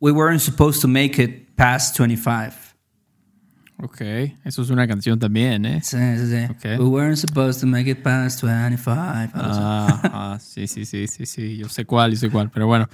We 0.00 0.12
weren't 0.12 0.40
supposed 0.40 0.80
to 0.82 0.88
make 0.88 1.22
it 1.22 1.54
past 1.56 1.96
25. 1.98 2.52
Ok, 3.78 4.00
eso 4.44 4.62
es 4.62 4.70
una 4.70 4.86
canción 4.88 5.18
también, 5.18 5.66
¿eh? 5.66 5.80
Sí, 5.82 5.98
sí, 6.16 6.26
sí. 6.28 6.44
Ok. 6.50 6.80
We 6.80 6.86
weren't 6.86 7.18
supposed 7.18 7.60
to 7.60 7.66
make 7.66 7.90
it 7.90 8.02
past 8.02 8.42
25. 8.42 8.90
algo 8.90 9.34
así. 9.34 9.60
Ah, 9.62 10.00
ah, 10.04 10.38
sí, 10.40 10.66
sí, 10.66 10.86
sí, 10.86 11.06
sí, 11.08 11.26
sí, 11.26 11.56
yo 11.58 11.68
sé 11.68 11.84
cuál, 11.84 12.12
yo 12.12 12.16
sé 12.16 12.30
cuál, 12.30 12.50
pero 12.50 12.66
bueno, 12.66 12.88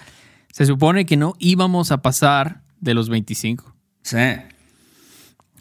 se 0.53 0.67
supone 0.67 1.07
que 1.07 1.17
no 1.17 1.35
íbamos 1.39 1.93
a 1.93 2.03
pasar 2.03 2.62
de 2.81 2.95
los 2.95 3.09
25. 3.09 3.73
Sí, 4.03 4.17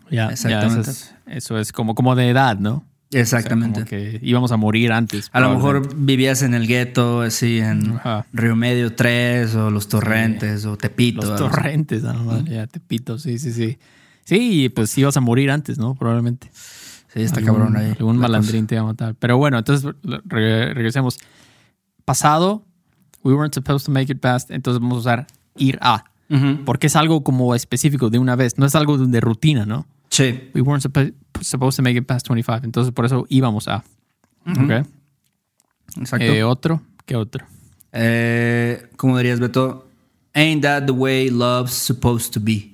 Ya, 0.10 0.30
Exactamente. 0.30 0.82
eso, 0.82 0.92
es, 0.92 1.16
eso 1.28 1.60
es 1.60 1.72
como, 1.72 1.94
como 1.94 2.16
de 2.16 2.30
edad, 2.30 2.58
¿no? 2.58 2.74
O 2.74 2.84
sea, 3.12 3.22
exactamente. 3.22 3.82
como 3.82 3.86
que 3.86 4.20
íbamos 4.24 4.52
a 4.52 4.58
morir 4.58 4.92
antes. 4.92 5.30
A 5.34 5.40
lo 5.42 5.54
mejor 5.54 5.96
vivías 5.96 6.42
en 6.42 6.54
el 6.54 6.66
gueto, 6.66 7.22
así 7.22 7.60
en 7.60 7.98
Ajá. 7.98 8.26
Río 8.34 8.56
Medio 8.56 8.96
3 8.96 9.54
o 9.56 9.70
Los 9.70 9.88
Torrentes 9.90 10.66
o 10.66 10.78
Tepito. 10.78 11.22
Los 11.28 11.36
torrentes, 11.38 12.04
ah, 12.06 12.14
no, 12.14 12.24
madre, 12.24 12.54
ya 12.56 12.68
te 12.68 12.80
pito, 12.80 13.20
sí, 13.20 13.38
sí, 13.38 13.52
sí. 13.54 13.78
Sí, 14.24 14.70
pues 14.70 14.98
ibas 14.98 15.18
a 15.18 15.22
morir 15.22 15.52
antes, 15.52 15.78
¿no? 15.78 15.96
Probablemente. 15.96 16.50
Sí, 16.54 17.22
está 17.22 17.40
Algún- 17.40 17.56
cabrón 17.56 17.78
ahí. 17.78 17.92
Algún 17.92 18.16
la 18.18 18.22
malandrín 18.28 18.68
te 18.68 18.76
iba 18.76 18.84
a 18.84 18.88
matar. 18.88 19.16
Pero 19.16 19.38
bueno, 19.38 19.58
entonces 19.58 19.92
re- 20.04 20.74
regresemos. 20.74 21.18
Pasado, 22.06 22.64
we 23.24 23.34
weren't 23.34 23.54
supposed 23.54 23.86
to 23.86 23.92
make 23.92 24.12
it 24.12 24.20
past, 24.20 24.52
entonces 24.52 24.82
vamos 24.82 24.98
a 24.98 25.00
usar 25.02 25.28
ir 25.58 25.78
a. 25.82 26.04
Porque 26.66 26.88
es 26.88 26.96
algo 26.96 27.24
como 27.26 27.54
específico 27.56 28.10
de 28.10 28.18
una 28.18 28.38
vez, 28.38 28.58
no 28.58 28.66
es 28.66 28.74
algo 28.76 28.98
de, 28.98 29.20
rutina, 29.20 29.66
¿no? 29.66 29.86
Sí, 30.10 30.50
We 30.54 30.62
weren't 30.62 30.82
suppo- 30.86 31.14
supposed 31.42 31.76
to 31.78 31.84
make 31.84 31.98
it 31.98 32.06
past 32.06 32.28
25, 32.30 32.62
entonces 32.64 32.94
por 32.94 33.06
eso 33.06 33.26
íbamos 33.28 33.68
a. 33.68 33.84
Ok. 34.48 34.86
exacto. 36.00 36.26
Eh, 36.26 36.44
otro, 36.46 36.82
¿qué 37.06 37.18
otro? 37.18 37.46
Eh, 37.92 38.88
¿Cómo 38.96 39.18
dirías, 39.18 39.42
Beto? 39.42 39.88
Ain't 40.34 40.62
that 40.64 40.86
the 40.86 40.94
way 40.94 41.30
love's 41.30 41.74
supposed 41.74 42.32
to 42.34 42.40
be? 42.42 42.71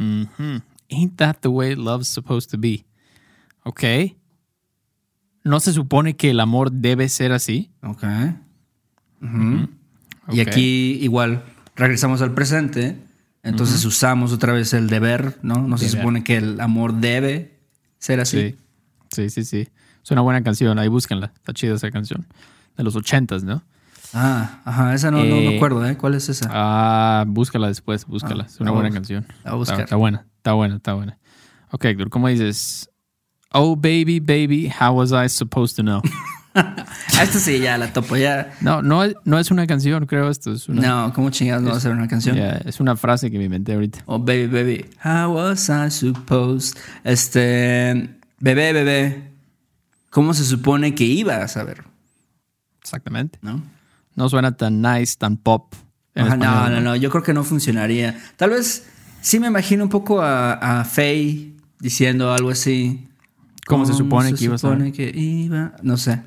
Ujú. 0.00 0.62
Ain't 0.90 1.16
that 1.18 1.36
the 1.42 1.48
way 1.48 1.74
love's 1.76 2.08
supposed 2.08 2.50
to 2.50 2.58
be? 2.58 2.84
Ok. 3.64 3.84
¿No 5.44 5.60
se 5.60 5.72
supone 5.72 6.16
que 6.16 6.30
el 6.30 6.40
amor 6.40 6.72
debe 6.72 7.08
ser 7.08 7.32
así? 7.32 7.70
Ok. 7.82 8.02
Ujú. 9.22 9.68
Y 10.32 10.40
Ok. 10.40 10.48
aquí 10.48 10.98
igual 11.02 11.44
regresamos 11.76 12.20
al 12.22 12.34
presente, 12.34 12.96
entonces 13.42 13.84
usamos 13.84 14.32
otra 14.32 14.52
vez 14.52 14.72
el 14.74 14.88
deber, 14.88 15.38
¿no? 15.42 15.66
No 15.66 15.78
se 15.78 15.88
supone 15.88 16.24
que 16.24 16.36
el 16.36 16.60
amor 16.60 16.94
debe 16.94 17.58
ser 17.98 18.20
así. 18.20 18.56
Sí, 19.12 19.28
sí, 19.28 19.30
sí, 19.30 19.44
sí. 19.44 19.68
Es 20.02 20.10
una 20.10 20.20
buena 20.22 20.42
canción, 20.42 20.78
ahí 20.78 20.88
búsquenla. 20.88 21.32
Está 21.36 21.52
chida 21.52 21.74
esa 21.74 21.90
canción. 21.90 22.26
De 22.76 22.82
los 22.84 22.96
ochentas, 22.96 23.44
¿no? 23.44 23.62
Ah, 24.12 24.60
ajá, 24.64 24.94
esa 24.94 25.10
no, 25.10 25.18
no 25.18 25.24
me 25.24 25.54
Eh, 25.54 25.56
acuerdo, 25.56 25.86
¿eh? 25.86 25.96
¿Cuál 25.96 26.14
es 26.14 26.28
esa? 26.28 26.48
Ah, 26.50 27.24
búscala 27.28 27.68
después, 27.68 28.04
búscala. 28.06 28.44
Ah, 28.44 28.46
es 28.46 28.60
una 28.60 28.70
la 28.70 28.74
buena 28.76 28.90
canción. 28.90 29.26
la 29.44 29.54
buscar. 29.54 29.74
Está, 29.74 29.84
está 29.84 29.96
buena, 29.96 30.26
está 30.36 30.52
buena, 30.54 30.76
está 30.76 30.94
buena. 30.94 31.18
Ok, 31.70 31.84
Héctor, 31.84 32.10
¿cómo 32.10 32.28
dices? 32.28 32.90
Oh, 33.52 33.76
baby, 33.76 34.18
baby, 34.20 34.68
how 34.80 34.92
was 34.96 35.12
I 35.12 35.28
supposed 35.28 35.76
to 35.76 35.82
know? 35.82 36.00
Ah, 36.52 36.84
esta 37.22 37.38
sí, 37.38 37.60
ya 37.60 37.78
la 37.78 37.92
topo, 37.92 38.16
ya. 38.16 38.52
No, 38.60 38.82
no, 38.82 39.04
es- 39.04 39.14
no 39.24 39.38
es 39.38 39.52
una 39.52 39.68
canción, 39.68 40.04
creo 40.06 40.28
esto. 40.28 40.50
Es 40.52 40.68
una, 40.68 40.82
No, 41.06 41.12
¿cómo 41.12 41.30
chingados 41.30 41.62
no 41.62 41.70
va 41.70 41.76
a 41.76 41.80
ser 41.80 41.92
una 41.92 42.08
canción? 42.08 42.36
Ya, 42.36 42.54
es 42.64 42.80
una 42.80 42.96
frase 42.96 43.30
que 43.30 43.38
me 43.38 43.44
inventé 43.44 43.74
ahorita. 43.74 44.00
Oh, 44.06 44.18
baby, 44.18 44.46
baby, 44.48 44.84
how 45.04 45.32
was 45.32 45.68
I 45.70 45.88
supposed? 45.92 46.76
Este, 47.04 48.18
bebé, 48.40 48.72
bebé, 48.72 49.30
¿cómo 50.10 50.34
se 50.34 50.42
supone 50.44 50.92
que 50.96 51.04
iba 51.04 51.36
a 51.36 51.46
saber? 51.46 51.84
Exactamente. 52.82 53.38
¿No? 53.42 53.62
No 54.20 54.28
suena 54.28 54.54
tan 54.54 54.82
nice, 54.82 55.16
tan 55.16 55.38
pop. 55.38 55.74
Ajá, 56.14 56.36
no, 56.36 56.68
no, 56.68 56.80
no, 56.82 56.94
yo 56.94 57.08
creo 57.08 57.22
que 57.22 57.32
no 57.32 57.42
funcionaría. 57.42 58.20
Tal 58.36 58.50
vez 58.50 58.86
sí 59.22 59.40
me 59.40 59.46
imagino 59.46 59.82
un 59.82 59.88
poco 59.88 60.20
a, 60.20 60.52
a 60.80 60.84
Faye 60.84 61.54
diciendo 61.78 62.30
algo 62.30 62.50
así. 62.50 63.08
¿Cómo 63.66 63.86
se 63.86 63.94
supone 63.94 64.34
que 64.34 64.44
iba 64.44 64.56
a 64.56 64.58
supone 64.58 64.92
que 64.92 65.10
iba? 65.16 65.72
No 65.82 65.96
sé. 65.96 66.20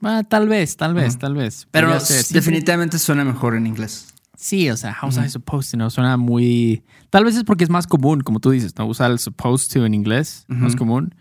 Ah, 0.00 0.22
tal 0.22 0.46
vez, 0.48 0.76
tal 0.76 0.94
vez, 0.94 1.18
tal 1.18 1.34
vez. 1.34 1.66
Pero 1.72 1.88
Podría 1.88 2.06
ser. 2.06 2.24
Definitivamente 2.32 3.00
suena 3.00 3.24
mejor 3.24 3.56
en 3.56 3.66
inglés. 3.66 4.14
Sí, 4.36 4.70
o 4.70 4.76
sea, 4.76 4.96
how's 5.02 5.16
I 5.16 5.28
supposed 5.28 5.72
to 5.72 5.76
know? 5.76 5.90
Suena 5.90 6.16
muy. 6.16 6.84
Tal 7.10 7.24
vez 7.24 7.34
es 7.34 7.42
porque 7.42 7.64
es 7.64 7.70
más 7.70 7.88
común, 7.88 8.20
como 8.20 8.38
tú 8.38 8.52
dices, 8.52 8.78
¿no? 8.78 8.86
Usar 8.86 9.10
el 9.10 9.18
supposed 9.18 9.72
to 9.72 9.84
en 9.84 9.94
inglés, 9.94 10.44
más 10.46 10.76
común. 10.76 11.16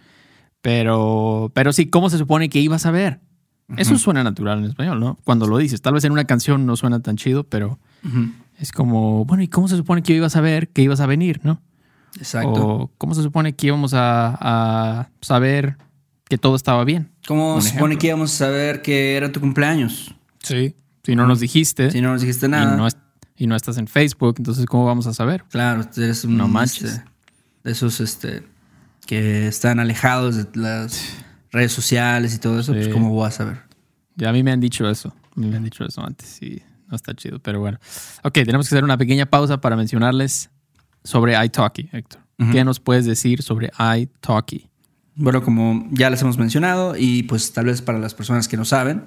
Pero, 0.62 1.51
pero 1.55 1.74
sí, 1.74 1.89
¿cómo 1.89 2.12
se 2.12 2.20
supone 2.20 2.50
que 2.50 2.60
ibas 2.60 2.86
a 2.86 2.91
ver? 2.91 3.20
Eso 3.77 3.98
suena 3.98 4.24
natural 4.24 4.60
en 4.60 4.65
español, 4.65 5.00
¿no? 5.00 5.17
Cuando 5.24 5.48
lo 5.48 5.58
dices. 5.58 5.82
Tal 5.82 5.93
vez 5.93 6.03
en 6.03 6.12
una 6.12 6.25
canción 6.25 6.65
no 6.65 6.75
suena 6.75 7.00
tan 7.00 7.15
chido, 7.17 7.43
pero 7.43 7.79
es 8.60 8.72
como, 8.72 9.25
bueno, 9.25 9.43
¿y 9.43 9.48
cómo 9.48 9.67
se 9.67 9.77
supone 9.77 10.03
que 10.03 10.13
ibas 10.13 10.36
a 10.36 10.41
ver 10.41 10.70
que 10.70 10.82
ibas 10.82 11.00
a 11.00 11.05
venir, 11.05 11.39
no? 11.43 11.62
Exacto. 12.17 12.51
O 12.67 12.91
cómo 12.98 13.15
se 13.15 13.24
supone 13.24 13.53
que 13.53 13.67
íbamos 13.67 13.93
a, 13.93 14.38
a 14.39 15.10
saber 15.22 15.77
que 16.29 16.38
todo 16.38 16.55
estaba 16.55 16.84
bien. 16.84 17.10
¿Cómo 17.27 17.60
se 17.62 17.72
supone 17.72 17.98
que 17.98 18.08
íbamos 18.08 18.34
a 18.34 18.38
saber 18.38 18.82
que 18.82 19.15
era 19.15 19.32
tu 19.32 19.39
cumpleaños? 19.39 20.13
Sí. 20.39 20.75
Si 21.05 21.15
no 21.17 21.27
nos 21.27 21.41
dijiste 21.41 21.91
Si 21.91 22.00
no 22.00 22.12
nos 22.13 22.22
dijiste 22.22 22.46
y, 22.46 22.50
nada. 22.50 22.77
no 22.77 22.88
y 23.36 23.48
no 23.48 23.55
estás 23.55 23.77
en 23.77 23.88
Facebook, 23.88 24.36
entonces 24.38 24.65
¿cómo 24.65 24.86
vamos 24.86 25.05
a 25.08 25.13
saber? 25.13 25.43
Claro, 25.50 25.84
eres 25.98 26.24
un 26.24 26.38
No 26.38 26.48
manches. 26.48 26.84
este, 26.93 27.03
de 27.63 27.72
esos 27.72 28.00
este, 28.00 28.43
que 29.05 29.48
están 29.48 29.79
alejados 29.79 30.36
de 30.38 30.46
las 30.53 31.01
redes 31.53 31.72
sociales 31.72 32.36
y 32.36 32.39
todo 32.39 32.60
eso, 32.60 32.74
pues 32.74 32.86
Sí. 32.88 32.91
cómo 32.91 33.10
voy 33.12 33.27
a 33.27 33.31
saber. 33.31 33.62
Ya 34.15 34.29
a 34.29 34.33
mí 34.33 34.43
me 34.43 34.51
han 34.51 34.60
dicho 34.60 34.89
eso. 34.89 35.15
A 35.36 35.39
mí 35.39 35.48
me 35.48 35.55
han 35.55 35.63
dicho 35.63 35.86
eso 35.86 36.05
antes 36.05 36.41
y 36.41 36.62
no 36.89 36.95
está 36.98 37.13
chido, 37.15 37.39
pero 37.39 37.60
bueno. 37.62 37.79
Ok, 38.24 38.33
tenemos 38.33 38.67
que 38.67 38.75
hacer 38.75 38.83
una 38.83 38.98
pequeña 38.98 39.25
pausa 39.25 39.62
para 39.62 39.75
mencionarles 39.77 40.50
sobre 41.03 41.33
iTalki, 41.45 41.89
Héctor. 41.93 42.22
¿Qué 42.51 42.65
nos 42.65 42.81
puedes 42.81 43.05
decir 43.05 43.41
sobre 43.41 43.72
iTalki? 43.98 44.67
Bueno, 45.15 45.41
como 45.43 45.88
ya 45.91 46.10
les 46.10 46.22
hemos 46.24 46.38
mencionado 46.38 46.95
y 46.98 47.24
pues 47.24 47.53
tal 47.53 47.65
vez 47.65 47.81
para 47.81 48.00
las 48.00 48.13
personas 48.13 48.48
que 48.50 48.57
no 48.57 48.65
saben, 48.65 49.05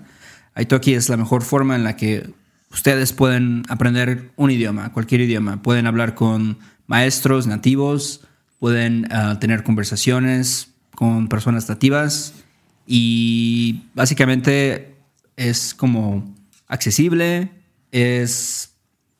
Italki 0.57 0.95
es 0.95 1.09
la 1.09 1.17
mejor 1.19 1.43
forma 1.43 1.75
en 1.75 1.85
la 1.85 1.97
que 1.97 2.31
ustedes 2.71 3.12
pueden 3.12 3.65
aprender 3.69 4.31
un 4.37 4.50
idioma, 4.50 4.93
cualquier 4.93 5.21
idioma. 5.23 5.62
Pueden 5.62 5.87
hablar 5.87 6.15
con 6.15 6.59
maestros 6.87 7.47
nativos, 7.47 8.23
pueden 8.59 9.07
ah, 9.12 9.38
tener 9.38 9.65
conversaciones 9.65 10.73
con 10.97 11.29
personas 11.29 11.69
nativas 11.69 12.35
y 12.87 13.85
básicamente 13.95 14.97
es 15.37 15.75
como 15.75 16.35
accesible, 16.67 17.50
es, 17.93 18.75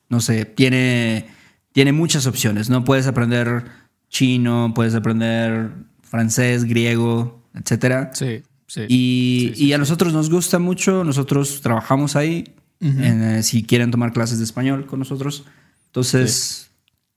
no 0.09 0.19
sé, 0.19 0.43
tiene, 0.43 1.27
tiene 1.71 1.93
muchas 1.93 2.27
opciones, 2.27 2.69
¿no? 2.69 2.83
Puedes 2.83 3.07
aprender 3.07 3.63
chino, 4.09 4.73
puedes 4.75 4.95
aprender 4.95 5.71
francés, 6.01 6.65
griego, 6.65 7.41
etcétera. 7.53 8.11
Sí, 8.13 8.43
sí. 8.67 8.81
Y, 8.89 9.53
y 9.55 9.73
a 9.73 9.77
nosotros 9.77 10.11
nos 10.11 10.29
gusta 10.29 10.59
mucho, 10.59 11.03
nosotros 11.05 11.61
trabajamos 11.61 12.15
ahí, 12.17 12.53
en, 12.79 13.23
eh, 13.23 13.43
si 13.43 13.63
quieren 13.63 13.91
tomar 13.91 14.13
clases 14.13 14.37
de 14.39 14.43
español 14.43 14.85
con 14.85 14.99
nosotros. 14.99 15.45
Entonces, 15.87 16.69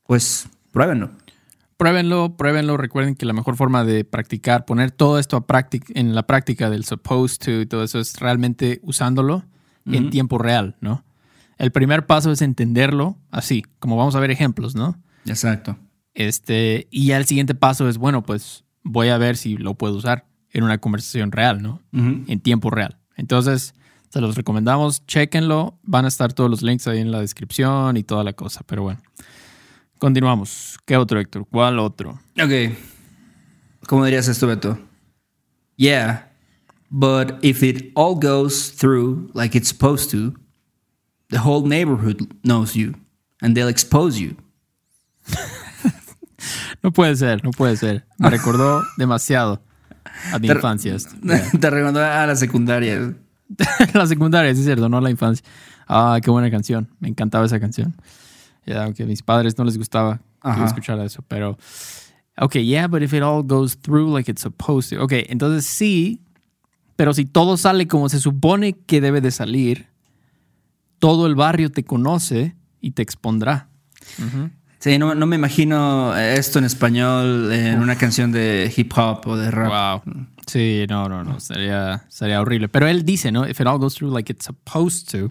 pues 0.05 0.47
pruébenlo. 0.73 1.11
Pruébenlo, 1.80 2.37
pruébenlo. 2.37 2.76
Recuerden 2.76 3.14
que 3.14 3.25
la 3.25 3.32
mejor 3.32 3.56
forma 3.56 3.84
de 3.84 4.04
practicar, 4.04 4.66
poner 4.66 4.90
todo 4.90 5.18
esto 5.18 5.38
a 5.38 5.46
práctica, 5.46 5.90
en 5.94 6.14
la 6.14 6.26
práctica 6.26 6.68
del 6.68 6.84
supposed 6.84 7.38
to 7.38 7.62
y 7.62 7.64
todo 7.64 7.82
eso 7.82 7.99
es 7.99 8.20
realmente 8.20 8.80
usándolo 8.82 9.46
en 9.87 10.10
tiempo 10.10 10.37
real, 10.37 10.76
¿no? 10.82 11.06
El 11.56 11.72
primer 11.72 12.04
paso 12.04 12.32
es 12.32 12.42
entenderlo 12.42 13.16
así, 13.30 13.64
como 13.78 13.96
vamos 13.96 14.14
a 14.14 14.20
ver 14.20 14.30
ejemplos, 14.30 14.75
¿no? 14.75 14.99
Exacto. 15.25 15.78
Este, 16.12 16.87
y 16.90 17.06
ya 17.06 17.16
el 17.16 17.25
siguiente 17.25 17.54
paso 17.54 17.88
es, 17.88 17.96
bueno, 17.96 18.25
pues 18.25 18.66
voy 18.82 19.08
a 19.08 19.16
ver 19.16 19.38
si 19.38 19.56
lo 19.56 19.72
puedo 19.72 19.94
usar 19.96 20.26
en 20.50 20.64
una 20.64 20.76
conversación 20.76 21.32
real, 21.32 21.62
¿no? 21.62 21.80
En 21.94 22.40
tiempo 22.40 22.68
real. 22.68 22.99
Entonces, 23.16 23.72
se 24.10 24.20
los 24.20 24.37
recomendamos, 24.37 25.06
chequenlo. 25.06 25.78
Van 25.82 26.04
a 26.04 26.08
estar 26.08 26.34
todos 26.34 26.50
los 26.50 26.60
links 26.60 26.87
ahí 26.88 26.99
en 26.99 27.10
la 27.10 27.20
descripción 27.20 27.96
y 27.96 28.02
toda 28.02 28.22
la 28.22 28.34
cosa, 28.34 28.64
pero 28.66 28.82
bueno. 28.82 29.00
Continuamos. 30.00 30.78
¿Qué 30.87 30.97
otro, 30.97 31.21
Héctor? 31.21 31.47
¿Cuál 31.50 31.78
otro? 31.78 32.19
Ok. 32.42 32.75
¿Cómo 33.87 34.04
dirías 34.07 34.28
esto, 34.28 34.47
Beto? 34.47 34.78
Yeah, 35.76 36.33
but 36.90 37.35
if 37.42 37.62
it 37.62 37.92
all 37.95 38.14
goes 38.14 38.71
through 38.75 39.30
like 39.35 39.54
it's 39.57 39.69
supposed 39.69 40.11
to, 40.12 40.35
the 41.28 41.38
whole 41.38 41.69
neighborhood 41.69 42.26
knows 42.42 42.75
you 42.75 42.95
and 43.42 43.54
they'll 43.54 43.69
expose 43.69 44.19
you. 44.19 44.37
No 46.83 46.90
puede 46.92 47.14
ser, 47.16 47.45
no 47.45 47.50
puede 47.50 47.76
ser. 47.76 48.07
Me 48.19 48.30
recordó 48.30 48.83
demasiado 48.97 49.61
a 50.33 50.38
mi 50.38 50.47
Te- 50.49 50.54
infancia 50.54 50.95
esto. 50.95 51.11
Te 51.61 51.69
recordó 51.69 52.02
a 52.02 52.26
la 52.26 52.35
secundaria. 52.37 53.14
la 53.92 54.07
secundaria, 54.07 54.54
sí 54.54 54.61
es 54.61 54.64
cierto, 54.64 54.88
no 54.88 54.99
la 55.02 55.11
infancia. 55.11 55.45
Ah, 55.87 56.19
qué 56.23 56.30
buena 56.30 56.50
canción. 56.50 56.88
Me 56.99 57.09
encantaba 57.09 57.45
esa 57.45 57.61
canción. 57.61 57.95
Ya, 58.71 58.85
aunque 58.85 59.03
a 59.03 59.07
mis 59.07 59.23
padres 59.23 59.59
no 59.59 59.65
les 59.65 59.77
gustaba 59.77 60.19
que 60.43 60.49
Ajá. 60.49 60.65
escuchara 60.65 61.05
eso, 61.05 61.23
pero... 61.27 61.59
Ok, 62.39 62.55
yeah, 62.55 62.87
but 62.87 63.03
if 63.03 63.12
it 63.12 63.23
all 63.23 63.43
goes 63.43 63.77
through 63.77 64.15
like 64.15 64.31
it's 64.31 64.41
supposed 64.41 64.97
to. 64.97 65.03
Ok, 65.03 65.12
entonces 65.29 65.67
sí, 65.67 66.23
pero 66.97 67.12
si 67.12 67.27
todo 67.27 67.57
sale 67.57 67.87
como 67.87 68.09
se 68.09 68.19
supone 68.19 68.73
que 68.73 69.00
debe 69.00 69.21
de 69.21 69.31
salir, 69.31 69.89
todo 70.99 71.27
el 71.27 71.35
barrio 71.35 71.71
te 71.71 71.85
conoce 71.85 72.55
y 72.81 72.93
te 72.93 73.03
expondrá. 73.03 73.69
Sí, 74.79 74.97
no, 74.97 75.15
no 75.15 75.27
me 75.27 75.37
imagino 75.37 76.17
esto 76.17 76.59
en 76.59 76.65
español 76.65 77.53
en 77.53 77.81
una 77.81 77.97
canción 77.97 78.33
de 78.33 78.73
hip 78.75 78.93
hop 78.97 79.27
o 79.27 79.37
de 79.37 79.50
rap. 79.50 80.05
Wow. 80.07 80.27
Sí, 80.47 80.87
no, 80.89 81.09
no, 81.09 81.23
no, 81.23 81.41
sería, 81.41 82.07
sería 82.09 82.41
horrible. 82.41 82.69
Pero 82.69 82.87
él 82.87 83.05
dice, 83.05 83.31
¿no? 83.31 83.47
If 83.47 83.61
it 83.61 83.67
all 83.67 83.79
goes 83.79 83.95
through 83.97 84.15
like 84.15 84.33
it's 84.33 84.47
supposed 84.47 85.11
to. 85.11 85.31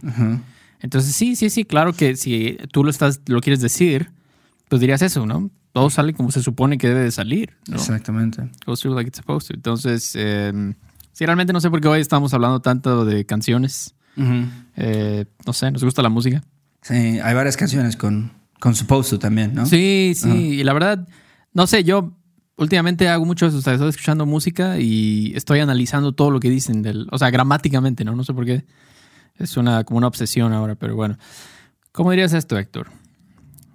Entonces, 0.80 1.16
sí, 1.16 1.36
sí, 1.36 1.50
sí, 1.50 1.66
claro 1.66 1.94
que 1.94 2.16
si 2.16 2.58
tú 2.72 2.84
lo 2.84 2.90
estás, 2.90 3.22
lo 3.28 3.42
quieres 3.42 3.62
decir, 3.62 4.12
pues 4.70 4.80
dirías 4.80 5.02
eso, 5.02 5.26
¿no? 5.26 5.50
Todo 5.74 5.90
sale 5.90 6.14
como 6.14 6.32
se 6.32 6.42
supone 6.42 6.78
que 6.78 6.88
debe 6.88 7.02
de 7.02 7.12
salir, 7.12 7.58
¿no? 7.68 7.76
Exactamente. 7.76 8.50
Goes 8.66 8.80
through 8.80 8.96
like 8.96 9.08
it's 9.08 9.18
supposed 9.18 9.50
to. 9.50 9.54
Entonces, 9.54 10.14
eh, 10.16 10.74
sí, 11.12 11.26
realmente 11.26 11.54
no 11.54 11.60
sé 11.60 11.70
por 11.70 11.82
qué 11.82 11.88
hoy 11.88 12.02
estamos 12.02 12.34
hablando 12.34 12.62
tanto 12.62 13.06
de 13.06 13.26
canciones. 13.26 13.96
Eh, 14.76 15.26
no 15.46 15.54
sé, 15.54 15.72
nos 15.72 15.84
gusta 15.84 16.02
la 16.02 16.10
música. 16.10 16.44
Sí, 16.82 16.94
hay 16.94 17.34
varias 17.34 17.56
canciones 17.56 17.96
con, 17.96 18.32
con 18.60 18.76
Supposed 18.76 19.12
to 19.12 19.20
también, 19.20 19.54
¿no? 19.54 19.66
Sí, 19.66 20.14
sí. 20.16 20.30
Y 20.30 20.64
la 20.64 20.74
verdad, 20.74 21.08
no 21.54 21.68
sé, 21.68 21.84
yo 21.84 22.18
últimamente 22.58 23.08
hago 23.08 23.26
mucho 23.26 23.48
eso. 23.48 23.58
O 23.58 23.62
sea, 23.62 23.74
estoy 23.74 23.90
escuchando 23.90 24.26
música 24.26 24.80
y 24.80 25.34
estoy 25.36 25.60
analizando 25.60 26.14
todo 26.14 26.32
lo 26.32 26.40
que 26.40 26.50
dicen 26.50 26.82
del. 26.82 27.08
O 27.12 27.18
sea, 27.18 27.30
gramáticamente, 27.30 28.04
¿no? 28.04 28.16
No 28.16 28.24
sé 28.24 28.34
por 28.34 28.46
qué. 28.46 28.66
Es 29.40 29.58
una, 29.58 29.84
como 29.84 29.98
una 29.98 30.08
obsesión 30.08 30.54
ahora, 30.54 30.76
pero 30.76 30.96
bueno. 30.96 31.18
¿Cómo 31.92 32.12
dirías 32.12 32.34
esto, 32.34 32.58
Héctor? 32.58 32.88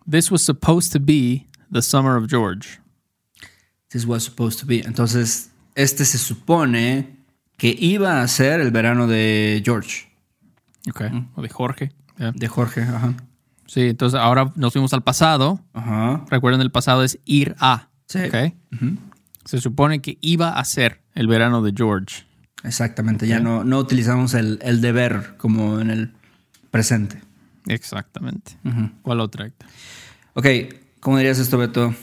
This 0.09 0.31
was 0.31 0.43
supposed 0.43 0.93
to 0.93 1.01
be 1.05 1.47
the 1.73 1.83
summer 1.83 2.17
of 2.17 2.29
George. 2.31 2.81
This 3.89 4.07
was 4.07 4.23
supposed 4.25 4.61
to 4.61 4.67
be. 4.67 4.81
Entonces, 4.85 5.51
este 5.75 6.05
se 6.05 6.19
supone 6.19 7.17
que 7.57 7.75
iba 7.79 8.21
a 8.21 8.29
ser 8.29 8.61
el 8.61 8.71
verano 8.71 9.07
de 9.07 9.63
George, 9.65 10.13
Ok. 10.89 11.03
O 11.37 11.43
de 11.43 11.49
Jorge. 11.49 11.93
de 12.19 12.49
Jorge. 12.49 12.83
Ajá. 12.83 13.15
Sí, 13.67 13.81
entonces 13.89 14.21
ahora 14.21 14.53
nos 14.57 14.73
fuimos 14.75 14.93
al 14.93 15.03
pasado. 15.03 15.61
Ajá. 15.73 16.25
Recuerden, 16.31 16.61
el 16.61 16.71
pasado 16.71 17.03
es 17.03 17.19
ir 17.25 17.57
a. 17.59 17.89
Sí. 18.07 18.19
Ok. 18.27 18.53
Se 19.47 19.59
supone 19.61 20.01
que 20.03 20.19
iba 20.21 20.51
a 20.51 20.65
ser 20.65 21.01
el 21.15 21.27
verano 21.27 21.63
de 21.63 21.73
George. 21.75 22.27
Exactamente. 22.65 23.29
Ya 23.29 23.41
no, 23.41 23.63
no 23.63 23.79
utilizamos 23.79 24.35
el, 24.35 24.59
el 24.63 24.81
deber 24.81 25.37
como 25.37 25.81
en 25.81 25.91
el 25.91 26.13
presente. 26.71 27.21
Exactamente. 27.67 28.59
Ujú. 28.65 28.91
¿Cuál 29.03 29.21
otra? 29.21 29.51
Ok, 30.35 30.47
¿cómo 31.01 31.19
dirías 31.19 31.39
esto, 31.39 31.59
Beto? 31.59 31.95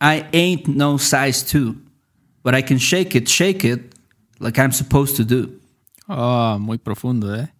I 0.00 0.24
ain't 0.32 0.68
no 0.68 0.98
size 0.98 1.44
two, 1.44 1.74
but 2.44 2.54
I 2.54 2.62
can 2.62 2.78
shake 2.78 3.16
it, 3.16 3.26
shake 3.26 3.64
it 3.64 3.94
like 4.38 4.60
I'm 4.60 4.72
supposed 4.72 5.16
to 5.16 5.24
do. 5.24 5.50
Ah, 6.06 6.56
muy 6.60 6.78
profundo, 6.78 7.34
¿eh? 7.34 7.52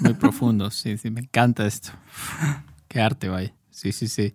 Muy 0.00 0.14
profundo, 0.14 0.70
sí, 0.70 0.96
sí, 0.96 1.10
me 1.10 1.20
encanta 1.20 1.66
esto. 1.66 1.90
Qué 2.88 3.00
arte, 3.00 3.28
vaya. 3.28 3.52
Sí, 3.70 3.92
sí, 3.92 4.06
sí. 4.06 4.32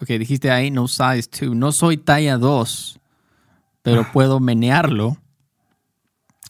Ok, 0.00 0.08
dijiste 0.08 0.50
ahí 0.50 0.70
no 0.70 0.88
size 0.88 1.28
2. 1.46 1.56
No 1.56 1.72
soy 1.72 1.96
talla 1.96 2.36
2, 2.36 3.00
pero 3.82 4.10
puedo 4.12 4.40
menearlo 4.40 5.21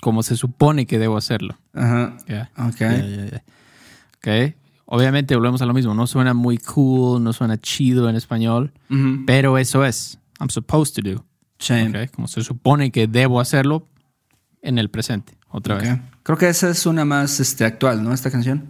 como 0.02 0.24
se 0.24 0.36
supone 0.36 0.84
que 0.84 0.98
debo 0.98 1.16
hacerlo. 1.16 1.56
Ajá. 1.72 2.16
Ya. 2.26 2.50
Ok. 2.58 2.80
Ya, 2.80 3.06
ya, 3.06 3.24
ya. 3.30 3.44
Ok. 4.16 4.54
Obviamente 4.86 5.36
volvemos 5.36 5.62
a 5.62 5.66
lo 5.66 5.72
mismo. 5.72 5.94
No 5.94 6.08
suena 6.08 6.34
muy 6.34 6.58
cool, 6.58 7.22
no 7.22 7.32
suena 7.32 7.56
chido 7.56 8.10
en 8.10 8.16
español, 8.16 8.72
Ujú. 8.90 9.22
pero 9.26 9.58
eso 9.58 9.84
es. 9.84 10.18
I'm 10.40 10.50
supposed 10.50 11.00
to 11.00 11.08
do. 11.08 11.24
Sí. 11.60 11.74
Ok, 11.88 12.10
Como 12.12 12.26
se 12.26 12.42
supone 12.42 12.90
que 12.90 13.06
debo 13.06 13.38
hacerlo 13.40 13.86
en 14.60 14.78
el 14.78 14.90
presente. 14.90 15.38
Otra 15.48 15.76
Ok. 15.76 15.82
vez. 15.82 16.00
Creo 16.24 16.36
que 16.36 16.48
esa 16.48 16.68
es 16.68 16.84
una 16.84 17.04
más 17.04 17.38
este, 17.38 17.64
actual, 17.64 18.02
¿no? 18.02 18.12
Esta 18.12 18.28
canción. 18.32 18.64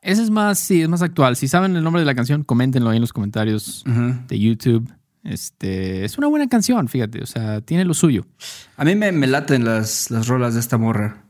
Ese 0.00 0.22
es 0.22 0.30
más, 0.30 0.60
sí, 0.60 0.80
es 0.80 0.88
más 0.88 1.02
actual. 1.02 1.34
Si 1.34 1.48
saben 1.48 1.74
el 1.74 1.82
nombre 1.82 2.00
de 2.02 2.06
la 2.06 2.14
canción, 2.14 2.44
coméntenlo 2.44 2.90
ahí 2.90 2.98
en 2.98 3.00
los 3.02 3.12
comentarios 3.12 3.82
Ujú. 3.84 4.14
de 4.28 4.38
YouTube. 4.38 4.88
Este, 5.24 6.04
es 6.04 6.16
una 6.18 6.26
buena 6.28 6.48
canción, 6.48 6.88
fíjate. 6.88 7.22
O 7.22 7.26
sea, 7.26 7.60
tiene 7.60 7.84
lo 7.84 7.94
suyo. 7.94 8.24
A 8.76 8.84
mí 8.84 8.94
me, 8.94 9.12
me 9.12 9.26
laten 9.26 9.64
las, 9.64 10.10
las 10.10 10.26
rolas 10.28 10.54
de 10.54 10.60
esta 10.60 10.78
morra. 10.78 11.22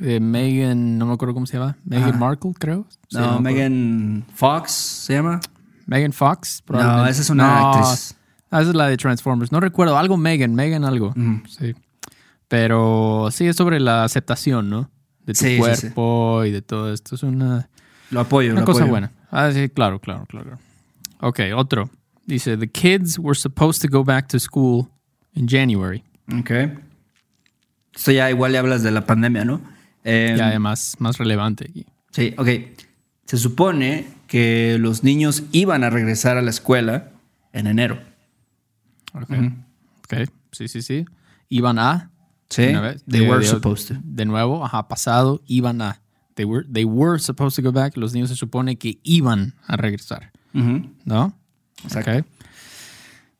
Eh, 0.00 0.20
Megan, 0.20 0.96
no 0.98 1.06
me 1.06 1.12
acuerdo 1.14 1.34
cómo 1.34 1.46
se 1.46 1.58
llama. 1.58 1.76
Megan. 1.84 2.18
Markle, 2.18 2.52
creo. 2.58 2.86
Sí, 3.08 3.16
No, 3.18 3.24
acuerdo. 3.24 3.40
Megan 3.42 4.24
Fox 4.34 4.70
se 4.72 5.14
llama. 5.14 5.40
Megan 5.86 6.12
Fox, 6.12 6.60
No, 6.60 6.66
probablemente. 6.66 7.10
esa 7.10 7.22
es 7.22 7.30
una 7.30 7.46
No, 7.60 7.68
actriz. 7.72 8.16
ah, 8.50 8.60
esa 8.60 8.70
es 8.70 8.76
la 8.76 8.86
de 8.88 8.96
Transformers. 8.96 9.50
No 9.52 9.58
recuerdo. 9.60 9.96
Algo 9.98 10.16
Megan, 10.16 10.54
Megan 10.54 10.84
algo. 10.84 11.14
Sí. 11.48 11.74
Pero 12.48 13.28
sí 13.30 13.46
es 13.46 13.56
sobre 13.56 13.80
la 13.80 14.04
aceptación, 14.04 14.70
¿no? 14.70 14.90
De 15.26 15.32
tu 15.34 15.40
Sí, 15.40 15.46
sí, 15.46 15.52
sí. 15.54 15.58
cuerpo 15.58 16.44
y 16.44 16.50
de 16.52 16.62
todo 16.62 16.92
esto. 16.92 17.14
Es 17.14 17.22
una, 17.22 17.68
Lo 18.10 18.20
apoyo, 18.20 18.52
una 18.52 18.60
lo 18.60 18.66
cosa 18.66 18.80
apoyo. 18.80 18.90
buena. 18.92 19.12
Ah, 19.30 19.50
sí, 19.52 19.68
claro, 19.68 19.98
claro, 20.00 20.24
claro. 20.26 20.58
Ok, 21.20 21.40
otro. 21.56 21.90
Dice, 22.28 22.56
the 22.58 22.68
kids 22.68 23.18
were 23.18 23.34
supposed 23.34 23.80
to 23.82 23.88
go 23.88 24.04
back 24.04 24.28
to 24.28 24.38
school 24.38 24.88
in 25.34 25.46
January. 25.48 26.04
Ok. 26.38 26.50
Esto 27.94 28.12
ya 28.12 28.30
igual 28.30 28.52
le 28.52 28.58
hablas 28.58 28.82
de 28.82 28.90
la 28.90 29.06
pandemia, 29.06 29.44
¿no? 29.44 29.60
Eh, 30.04 30.34
Ya 30.36 30.48
además, 30.48 30.94
más 30.98 31.18
relevante 31.18 31.66
aquí. 31.70 31.86
Sí, 32.12 32.34
ok. 32.36 32.48
Se 33.24 33.36
supone 33.38 34.06
que 34.26 34.76
los 34.78 35.02
niños 35.02 35.42
iban 35.52 35.84
a 35.84 35.90
regresar 35.90 36.36
a 36.36 36.42
la 36.42 36.50
escuela 36.50 37.10
en 37.52 37.66
enero. 37.66 37.98
Ok, 39.14 39.30
ok, 40.04 40.28
sí, 40.52 40.68
sí, 40.68 40.82
sí. 40.82 41.04
Iban 41.48 41.78
a... 41.78 42.10
Sí. 42.50 42.62
vez, 42.66 43.02
They 43.04 43.20
de- 43.20 43.28
were 43.28 43.40
de- 43.40 43.46
supposed 43.50 43.88
to. 43.96 44.00
De 44.04 44.24
nuevo, 44.24 44.64
ajá, 44.64 44.86
pasado, 44.88 45.42
iban 45.46 45.80
a... 45.82 46.00
They 46.34 46.44
were, 46.44 46.66
they 46.70 46.84
were 46.84 47.18
supposed 47.18 47.56
to 47.56 47.62
go 47.62 47.72
back. 47.72 47.96
Los 47.96 48.12
niños 48.14 48.28
se 48.28 48.36
supone 48.36 48.76
que 48.76 48.98
iban 49.02 49.54
a 49.66 49.76
regresar, 49.76 50.30
Ujú. 50.54 50.88
¿no? 51.04 51.34
Exacto. 51.84 52.10
Ok. 52.12 52.24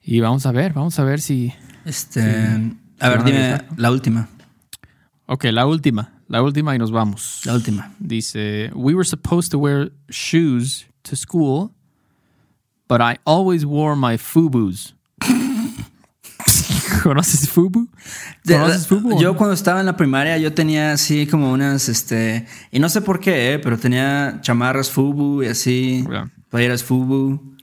Y 0.02 0.20
vamos 0.20 0.46
a 0.46 0.52
ver, 0.52 0.72
vamos 0.72 0.98
a 0.98 1.04
ver 1.04 1.20
si... 1.20 1.52
Este, 1.84 2.20
a 3.00 3.08
ver, 3.08 3.18
a 3.20 3.22
dime 3.22 3.62
la 3.76 3.90
última. 3.90 4.28
Ok, 5.26 5.44
la 5.52 5.66
última, 5.66 6.12
la 6.28 6.42
última 6.42 6.74
y 6.74 6.78
nos 6.78 6.90
vamos. 6.90 7.42
La 7.44 7.54
última. 7.54 7.92
Dice, 7.98 8.70
we 8.74 8.94
were 8.94 9.04
supposed 9.06 9.50
to 9.50 9.58
wear 9.58 9.92
shoes 10.08 10.86
to 11.02 11.14
school, 11.16 11.70
but 12.88 13.00
I 13.00 13.18
always 13.24 13.64
wore 13.64 13.96
my 13.96 14.16
FUBUs. 14.16 14.94
¿Conoces 17.02 17.48
FUBU? 17.50 17.88
¿Conoces 18.46 18.86
FUBU? 18.86 19.20
Yo 19.20 19.36
cuando 19.36 19.54
estaba 19.54 19.80
en 19.80 19.86
la 19.86 19.96
primaria 19.96 20.36
yo 20.38 20.52
tenía 20.52 20.92
así 20.92 21.26
como 21.26 21.52
unas, 21.52 21.88
este, 21.88 22.46
y 22.70 22.78
no 22.80 22.88
sé 22.88 23.00
por 23.02 23.20
qué, 23.20 23.54
eh, 23.54 23.58
pero 23.58 23.78
tenía 23.78 24.38
chamarras 24.40 24.90
Fubu 24.90 25.42
y 25.42 25.46
así, 25.48 26.04
Ya. 26.10 26.30
playeras 26.50 26.82
Fubu. 26.82 27.56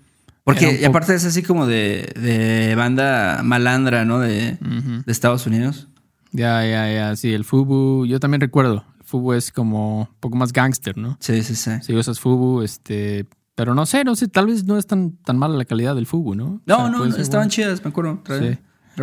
Porque 0.45 0.79
y 0.81 0.85
aparte 0.85 1.13
es 1.15 1.25
así 1.25 1.43
como 1.43 1.65
de, 1.65 2.13
de 2.15 2.75
banda 2.75 3.41
malandra, 3.43 4.05
¿no? 4.05 4.19
De, 4.19 4.57
de 4.61 5.11
Estados 5.11 5.45
Unidos. 5.47 5.87
Ya, 6.31 6.63
ya, 6.65 6.91
ya, 6.93 7.15
sí, 7.15 7.33
el 7.33 7.43
FUBU, 7.45 8.05
yo 8.05 8.19
también 8.19 8.39
recuerdo. 8.41 8.85
El 8.99 9.05
FUBU 9.05 9.33
es 9.33 9.51
como 9.51 10.01
un 10.01 10.07
poco 10.19 10.37
más 10.37 10.53
gangster, 10.53 10.97
¿no? 10.97 11.17
Sí, 11.19 11.41
sí, 11.43 11.55
sí. 11.55 11.71
Si 11.81 11.93
usas 11.95 12.19
FUBU, 12.19 12.61
este... 12.61 13.25
Pero 13.55 13.73
no 13.73 13.85
sé, 13.85 14.03
no 14.03 14.15
sé, 14.17 14.27
tal 14.27 14.47
vez 14.47 14.65
no 14.65 14.77
es 14.77 14.85
tan, 14.85 15.13
tan 15.17 15.37
mala 15.37 15.55
la 15.57 15.63
calidad 15.65 15.95
del 15.95 16.05
FUBU, 16.05 16.35
¿no? 16.35 16.45
O 16.45 16.61
No, 16.65 16.75
sea, 16.77 16.89
no, 16.89 17.05
estaban 17.05 17.47
bueno. 17.47 17.49
chidas, 17.49 17.83
me 17.83 17.89
acuerdo. 17.89 18.21
Sí. 18.27 18.57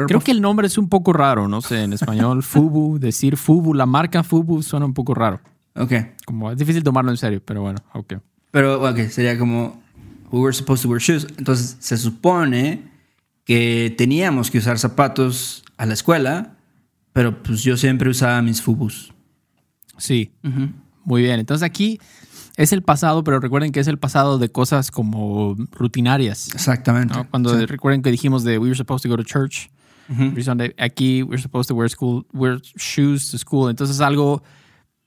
Creo 0.07 0.21
que 0.21 0.31
el 0.31 0.41
nombre 0.43 0.67
es 0.67 0.79
un 0.79 0.89
poco 0.89 1.13
raro, 1.13 1.49
no 1.49 1.61
sé, 1.63 1.83
en 1.83 1.93
español, 1.95 2.43
FUBU, 2.45 2.99
decir 2.99 3.37
FUBU, 3.37 3.75
la 3.75 3.87
marca 3.87 4.23
FUBU 4.23 4.63
suena 4.63 4.87
un 4.87 4.95
poco 4.95 5.15
raro. 5.15 5.41
Ok. 5.75 5.93
Como 6.27 6.51
es 6.53 6.57
difícil 6.59 6.83
tomarlo 6.83 7.11
en 7.11 7.17
serio, 7.17 7.43
pero 7.45 7.63
bueno, 7.63 7.79
ok. 7.95 8.15
Pero, 8.51 8.87
ok, 8.89 8.99
sería 9.09 9.39
como, 9.39 9.82
we 10.33 10.41
were 10.41 10.53
supposed 10.55 10.83
to 10.83 10.89
wear 10.89 11.01
shoes. 11.01 11.27
Entonces, 11.39 11.77
se 11.79 11.97
supone 11.97 12.91
que 13.45 13.95
teníamos 13.97 14.51
que 14.51 14.59
usar 14.59 14.79
zapatos 14.79 15.63
a 15.77 15.87
la 15.87 15.95
escuela, 15.95 16.57
pero 17.13 17.43
pues 17.43 17.63
yo 17.63 17.77
siempre 17.77 18.09
usaba 18.11 18.41
mis 18.43 18.63
Fubus. 18.63 19.13
Sí, 19.99 20.31
muy 21.05 21.23
bien. 21.23 21.39
Entonces 21.39 21.65
aquí 21.65 22.01
es 22.57 22.73
el 22.73 22.83
pasado, 22.83 23.23
pero 23.25 23.41
recuerden 23.41 23.73
que 23.73 23.81
es 23.81 23.87
el 23.89 23.99
pasado 23.99 24.39
de 24.39 24.49
cosas 24.49 24.91
como 24.91 25.55
rutinarias. 25.73 26.49
Exactamente. 26.55 27.15
¿no? 27.15 27.29
Cuando 27.29 27.59
Sí. 27.59 27.67
recuerden 27.67 28.03
que 28.03 28.11
dijimos 28.11 28.43
de 28.45 28.59
we 28.59 28.69
were 28.69 28.77
supposed 28.77 29.03
to 29.03 29.09
go 29.09 29.17
to 29.17 29.25
church, 29.25 29.71
every 30.09 30.43
Sunday, 30.43 30.73
aquí 30.79 31.23
we're 31.23 31.41
supposed 31.43 31.69
to 31.69 31.75
wear 31.75 31.89
school, 31.91 32.27
wear 32.33 32.61
shoes 32.77 33.31
to 33.31 33.39
school. 33.39 33.71
Entonces 33.71 34.01
algo 34.01 34.43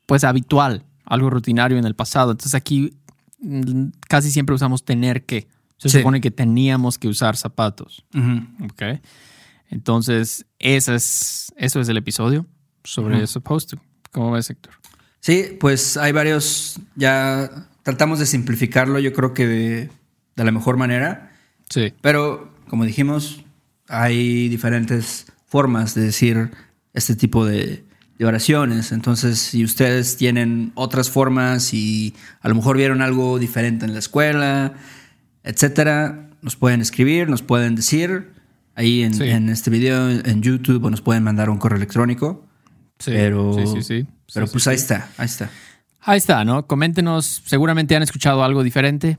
pues 0.06 0.24
habitual, 0.24 0.84
algo 1.06 1.30
rutinario 1.30 1.78
en 1.78 1.86
el 1.86 1.96
pasado. 1.96 2.32
Entonces 2.32 2.54
aquí 2.56 2.94
casi 4.08 4.32
siempre 4.32 4.56
usamos 4.56 4.84
tener 4.86 5.26
que. 5.26 5.48
Se 5.78 5.90
Sí. 5.90 5.98
supone 5.98 6.22
que 6.22 6.32
teníamos 6.32 6.98
que 6.98 7.08
usar 7.10 7.36
zapatos. 7.36 8.06
Ujú. 8.14 8.66
¿ok? 8.66 9.02
Entonces, 9.70 10.46
ese 10.60 10.96
es, 10.96 11.52
eso 11.58 11.80
es 11.82 11.90
el 11.90 11.98
episodio 11.98 12.46
sobre 12.84 13.26
supposed 13.28 13.70
to. 13.70 13.78
¿Cómo 14.12 14.32
ves, 14.32 14.50
Héctor? 14.50 14.74
Sí, 15.20 15.58
pues 15.60 15.98
hay 15.98 16.12
varios, 16.12 16.80
ya 16.96 17.68
tratamos 17.84 18.20
de 18.20 18.26
simplificarlo, 18.26 19.00
yo 19.00 19.12
creo 19.12 19.34
que 19.34 19.48
de, 19.48 19.90
de 20.36 20.44
la 20.44 20.52
mejor 20.52 20.78
manera, 20.78 21.32
Sí. 21.70 21.94
pero 22.02 22.54
como 22.70 22.86
dijimos, 22.86 23.44
hay 23.88 24.48
diferentes 24.50 25.26
formas 25.48 25.96
de 25.96 26.02
decir 26.04 26.52
este 26.94 27.16
tipo 27.16 27.44
de, 27.46 27.84
de 28.18 28.26
oraciones, 28.26 28.92
entonces 28.92 29.40
si 29.40 29.64
ustedes 29.64 30.16
tienen 30.18 30.72
otras 30.76 31.10
formas 31.10 31.74
y 31.74 32.16
a 32.42 32.48
lo 32.50 32.56
mejor 32.56 32.78
vieron 32.78 33.02
algo 33.02 33.40
diferente 33.40 33.86
en 33.86 33.94
la 33.94 34.00
escuela, 34.00 34.74
etcétera, 35.44 36.30
nos 36.42 36.56
pueden 36.56 36.82
escribir, 36.82 37.30
nos 37.30 37.42
pueden 37.42 37.76
decir 37.76 38.32
ahí 38.76 39.04
en, 39.04 39.14
Sí. 39.14 39.24
en 39.30 39.50
este 39.50 39.70
video 39.70 40.10
en 40.10 40.42
YouTube 40.42 40.84
o 40.84 40.90
nos 40.90 41.02
pueden 41.02 41.24
mandar 41.24 41.50
un 41.50 41.58
correo 41.58 41.78
electrónico. 41.78 42.46
Sí, 43.00 43.12
Pero, 43.12 43.54
sí, 43.54 43.68
sí, 43.68 43.82
sí. 43.84 44.08
pero 44.34 44.48
Sí, 44.48 44.52
pues 44.54 44.68
ahí 44.68 44.76
está, 44.76 45.10
ahí 45.18 45.26
está. 45.26 45.50
Ahí 46.02 46.18
está, 46.18 46.46
¿no? 46.46 46.66
Coméntenos, 46.68 47.42
seguramente 47.46 47.96
han 47.96 48.04
escuchado 48.04 48.44
algo 48.44 48.64
diferente. 48.64 49.18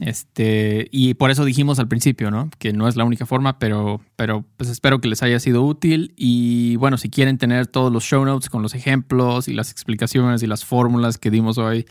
Este, 0.00 0.88
y 0.90 1.14
por 1.14 1.30
eso 1.30 1.44
dijimos 1.44 1.78
al 1.78 1.86
principio, 1.88 2.30
¿no? 2.30 2.50
Que 2.58 2.72
no 2.72 2.88
es 2.88 2.96
la 2.96 3.04
única 3.04 3.26
forma, 3.26 3.58
pero, 3.58 4.00
pero 4.16 4.44
pues 4.56 4.68
espero 4.70 5.00
que 5.00 5.08
les 5.08 5.22
haya 5.22 5.38
sido 5.38 5.62
útil. 5.64 6.12
Y 6.16 6.76
bueno, 6.76 6.96
si 6.98 7.08
quieren 7.10 7.38
tener 7.38 7.66
todos 7.66 7.92
los 7.92 8.02
show 8.04 8.24
notes 8.24 8.48
con 8.48 8.62
los 8.62 8.74
ejemplos 8.74 9.48
y 9.48 9.52
las 9.54 9.70
explicaciones 9.70 10.42
y 10.42 10.46
las 10.46 10.64
fórmulas 10.64 11.18
que 11.18 11.30
dimos 11.30 11.58
hoy, 11.58 11.86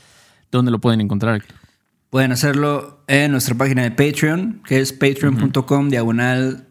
¿dónde 0.52 0.72
lo 0.72 0.80
pueden 0.80 1.00
encontrar? 1.02 1.44
Pueden 2.10 2.32
hacerlo 2.32 3.04
en 3.08 3.32
nuestra 3.32 3.56
página 3.56 3.84
de 3.84 3.92
Patreon, 3.92 4.62
que 4.66 4.80
es 4.80 4.92
patreon.com 4.92 5.90
diagonal. 5.90 6.66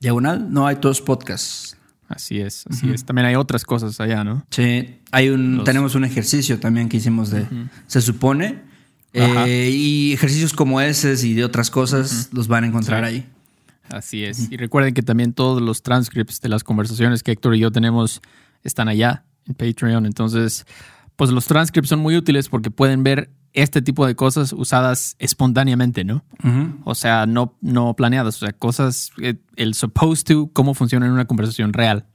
Diagonal, 0.00 0.52
no 0.52 0.66
hay 0.66 0.76
todos 0.76 1.00
podcasts. 1.00 1.76
Así 2.08 2.38
es, 2.38 2.66
así 2.70 2.88
es. 2.90 3.04
También 3.04 3.26
hay 3.26 3.34
otras 3.34 3.64
cosas 3.64 3.98
allá, 4.00 4.22
¿no? 4.22 4.46
Sí, 4.50 5.00
hay 5.10 5.30
un, 5.30 5.56
Los- 5.56 5.64
tenemos 5.64 5.94
un 5.96 6.04
ejercicio 6.04 6.60
también 6.60 6.88
que 6.88 6.98
hicimos 6.98 7.30
de, 7.30 7.46
se 7.88 8.00
supone. 8.00 8.65
Eh, 9.16 9.70
y 9.72 10.12
ejercicios 10.12 10.52
como 10.52 10.80
ese 10.80 11.14
y 11.26 11.34
de 11.34 11.44
otras 11.44 11.70
cosas 11.70 12.28
los 12.32 12.48
van 12.48 12.64
a 12.64 12.66
encontrar 12.68 13.04
Sí. 13.04 13.14
ahí. 13.14 13.32
Así 13.88 14.24
es. 14.24 14.50
Y 14.50 14.56
recuerden 14.56 14.94
que 14.94 15.02
también 15.02 15.32
todos 15.32 15.62
los 15.62 15.82
transcripts 15.82 16.40
de 16.40 16.48
las 16.48 16.64
conversaciones 16.64 17.22
que 17.22 17.32
Héctor 17.32 17.54
y 17.54 17.60
yo 17.60 17.70
tenemos 17.70 18.20
están 18.64 18.88
allá 18.88 19.24
en 19.46 19.54
Patreon. 19.54 20.06
Entonces, 20.06 20.66
pues 21.14 21.30
los 21.30 21.46
transcripts 21.46 21.88
son 21.90 22.00
muy 22.00 22.16
útiles 22.16 22.48
porque 22.48 22.70
pueden 22.70 23.04
ver 23.04 23.30
este 23.52 23.80
tipo 23.82 24.04
de 24.06 24.16
cosas 24.16 24.52
usadas 24.52 25.14
espontáneamente, 25.18 26.04
¿no? 26.04 26.24
O 26.84 26.94
sea, 26.94 27.26
no, 27.26 27.56
no 27.62 27.94
planeadas. 27.94 28.36
O 28.42 28.46
sea, 28.46 28.52
cosas, 28.52 29.12
eh, 29.22 29.36
el 29.54 29.74
supposed 29.74 30.24
to, 30.24 30.50
cómo 30.52 30.74
funciona 30.74 31.06
en 31.06 31.12
una 31.12 31.24
conversación 31.26 31.72
real, 31.72 32.06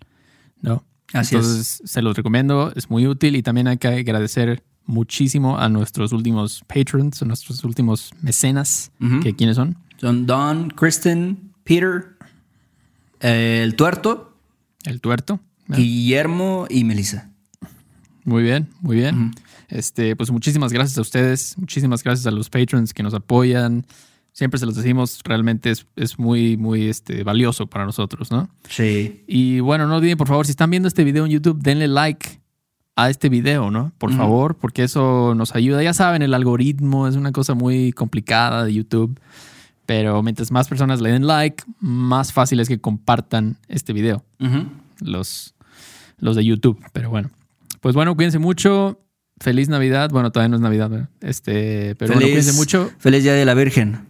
¿no? 0.62 0.84
Así 1.14 1.36
Entonces, 1.36 1.82
se 1.84 2.02
los 2.02 2.16
recomiendo, 2.16 2.72
es 2.76 2.90
muy 2.90 3.08
útil 3.08 3.36
y 3.36 3.44
también 3.44 3.68
hay 3.68 3.78
que 3.78 3.88
agradecer 3.88 4.64
muchísimo 4.92 5.58
a 5.58 5.70
nuestros 5.70 6.12
últimos 6.12 6.64
patrons, 6.68 7.22
a 7.22 7.26
nuestros 7.26 7.64
últimos 7.64 8.12
mecenas, 8.22 8.92
que 9.24 9.36
quiénes 9.36 9.56
son. 9.56 9.78
Son 9.98 10.26
Don, 10.26 10.70
Kristen, 10.70 11.54
Peter, 11.64 12.18
eh, 13.22 13.62
el 13.64 13.76
tuerto, 13.76 14.36
El 14.84 15.00
tuerto. 15.00 15.40
Guillermo 15.68 16.68
y 16.70 16.84
Melissa. 16.84 17.30
Muy 18.26 18.44
bien, 18.44 18.68
muy 18.82 18.98
bien. 18.98 19.32
Este, 19.70 20.16
pues 20.16 20.30
muchísimas 20.30 20.74
gracias 20.74 20.98
a 20.98 21.02
ustedes, 21.02 21.58
muchísimas 21.58 22.04
gracias 22.04 22.28
a 22.28 22.32
los 22.32 22.50
patrons 22.50 22.94
que 22.94 23.04
nos 23.04 23.14
apoyan. 23.14 23.86
Siempre 24.34 24.60
se 24.60 24.66
los 24.66 24.76
decimos, 24.76 25.22
realmente 25.24 25.72
es, 25.72 25.88
es 25.96 26.20
muy, 26.20 26.58
muy 26.58 26.88
este, 26.88 27.24
valioso 27.24 27.68
para 27.68 27.86
nosotros, 27.86 28.32
¿no? 28.32 28.50
Sí. 28.70 29.24
Y 29.28 29.60
bueno, 29.62 29.88
no 29.88 29.96
olviden, 29.96 30.18
por 30.18 30.28
favor, 30.28 30.46
si 30.46 30.52
están 30.52 30.70
viendo 30.70 30.88
este 30.88 31.04
video 31.04 31.26
en 31.26 31.32
YouTube, 31.32 31.62
denle 31.62 31.88
like 31.88 32.41
a 33.04 33.10
este 33.10 33.30
video, 33.30 33.72
¿no? 33.72 33.92
Por 33.98 34.14
favor, 34.14 34.56
porque 34.56 34.84
eso 34.84 35.34
nos 35.36 35.56
ayuda. 35.56 35.82
Ya 35.84 35.94
saben, 35.94 36.22
el 36.22 36.34
algoritmo 36.34 37.08
es 37.08 37.16
una 37.16 37.32
cosa 37.32 37.54
muy 37.54 37.92
complicada 37.92 38.66
de 38.66 38.74
YouTube, 38.74 39.20
pero 39.86 40.22
mientras 40.24 40.52
más 40.52 40.68
personas 40.68 41.02
le 41.02 41.12
den 41.12 41.26
like, 41.26 41.64
más 41.80 42.34
fácil 42.34 42.60
es 42.60 42.68
que 42.68 42.80
compartan 42.80 43.58
este 43.68 43.94
video 43.94 44.24
los, 45.00 45.56
los 46.20 46.36
de 46.36 46.46
YouTube. 46.46 46.80
Pero 46.94 47.10
bueno, 47.10 47.32
pues 47.80 47.96
bueno, 47.96 48.16
cuídense 48.16 48.40
mucho. 48.40 49.00
Feliz 49.40 49.70
Navidad. 49.70 50.12
Bueno, 50.12 50.32
todavía 50.32 50.50
no 50.50 50.56
es 50.58 50.62
Navidad, 50.62 50.90
¿verdad? 50.90 51.10
Este, 51.20 51.96
pero 51.96 52.14
bueno, 52.14 52.28
cuídense 52.28 52.54
mucho. 52.54 52.92
Feliz 53.00 53.24
Día 53.24 53.34
de 53.34 53.44
la 53.44 53.56
Virgen. 53.56 54.06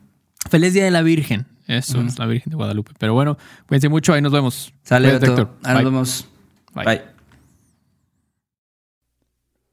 Feliz 0.50 0.74
Día 0.74 0.84
de 0.84 0.92
la 0.92 1.02
Virgen. 1.02 1.46
Eso 1.68 2.02
es 2.02 2.20
la 2.20 2.26
Virgen 2.26 2.50
de 2.50 2.58
Guadalupe. 2.58 2.92
Pero 3.00 3.14
bueno, 3.14 3.38
cuídense 3.68 3.88
mucho. 3.88 4.14
Ahí 4.14 4.22
nos 4.22 4.34
vemos. 4.34 4.74
Sale. 4.84 5.08
Ahí 5.64 5.76
nos 5.76 5.84
vemos. 5.86 6.28
Bye. 6.76 6.86
Bye. 6.86 7.21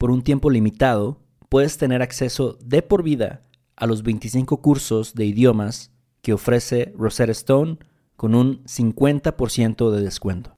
Por 0.00 0.10
un 0.10 0.22
tiempo 0.22 0.48
limitado, 0.48 1.20
puedes 1.50 1.76
tener 1.76 2.00
acceso 2.00 2.56
de 2.64 2.80
por 2.80 3.02
vida 3.02 3.42
a 3.76 3.84
los 3.84 4.02
25 4.02 4.62
cursos 4.62 5.14
de 5.14 5.26
idiomas 5.26 5.92
que 6.22 6.32
ofrece 6.32 6.94
Rosetta 6.96 7.32
Stone 7.32 7.76
con 8.16 8.34
un 8.34 8.64
50% 8.64 9.90
de 9.90 10.00
descuento. 10.00 10.56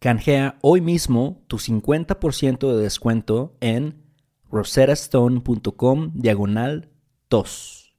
Canjea 0.00 0.58
hoy 0.62 0.80
mismo 0.80 1.44
tu 1.46 1.58
50% 1.58 2.74
de 2.74 2.82
descuento 2.82 3.56
en 3.60 4.02
rosettastone.com 4.50 6.10
diagonal 6.14 6.90
tos. 7.28 7.94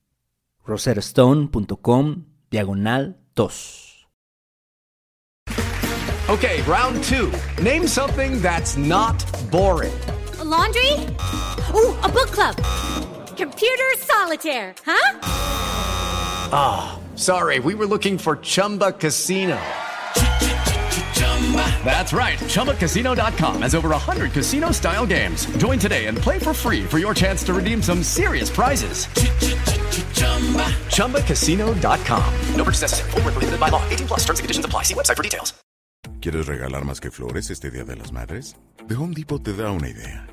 rosettastone.com 0.66 2.26
diagonal 2.52 3.22
tos. 3.34 4.10
Okay, 6.28 6.62
round 6.64 7.02
two. 7.06 7.32
Name 7.64 7.88
something 7.88 8.42
that's 8.42 8.76
not 8.76 9.24
boring. 9.50 9.94
A 10.54 10.56
laundry? 10.56 10.92
Ooh, 11.74 11.98
a 12.02 12.10
book 12.10 12.30
club. 12.30 12.56
Computer 13.36 13.92
solitaire, 13.98 14.76
huh? 14.86 15.20
Ah, 16.52 17.00
sorry, 17.16 17.60
we 17.60 17.74
were 17.74 17.88
looking 17.88 18.20
for 18.20 18.36
Chumba 18.36 18.92
Casino. 18.92 19.60
That's 21.84 22.14
right. 22.14 22.38
ChumbaCasino.com 22.38 23.62
has 23.64 23.74
over 23.74 23.90
100 23.90 24.32
casino 24.32 24.72
style 24.72 25.08
games. 25.08 25.48
Join 25.58 25.80
today 25.80 26.06
and 26.06 26.18
play 26.18 26.38
for 26.38 26.54
free 26.54 26.84
for 26.84 27.00
your 27.00 27.16
chance 27.16 27.44
to 27.46 27.54
redeem 27.54 27.82
some 27.82 28.04
serious 28.04 28.52
prizes. 28.52 29.08
ChumbaCasino.com. 30.96 32.34
No 32.56 32.64
purchase 32.64 32.82
necessary. 32.82 33.12
Void 33.12 33.24
where 33.24 33.34
prohibited 33.34 33.60
by 33.60 33.70
law. 33.70 33.82
18 33.90 34.08
plus 34.08 34.20
terms 34.20 34.40
and 34.40 34.46
conditions 34.46 34.66
apply. 34.66 34.84
See 34.84 34.94
website 34.94 35.18
for 35.18 35.24
details. 35.24 35.54
¿Quieres 36.22 36.46
regalar 36.46 36.86
más 36.86 37.02
que 37.02 37.12
flores 37.12 37.50
este 37.50 37.70
Día 37.72 37.84
de 37.84 37.96
las 37.96 38.12
Madres? 38.12 38.56
The 38.88 38.96
Home 38.96 39.14
Depot 39.14 39.42
te 39.42 39.54
da 39.54 39.72
una 39.72 39.90
idea. 39.90 40.33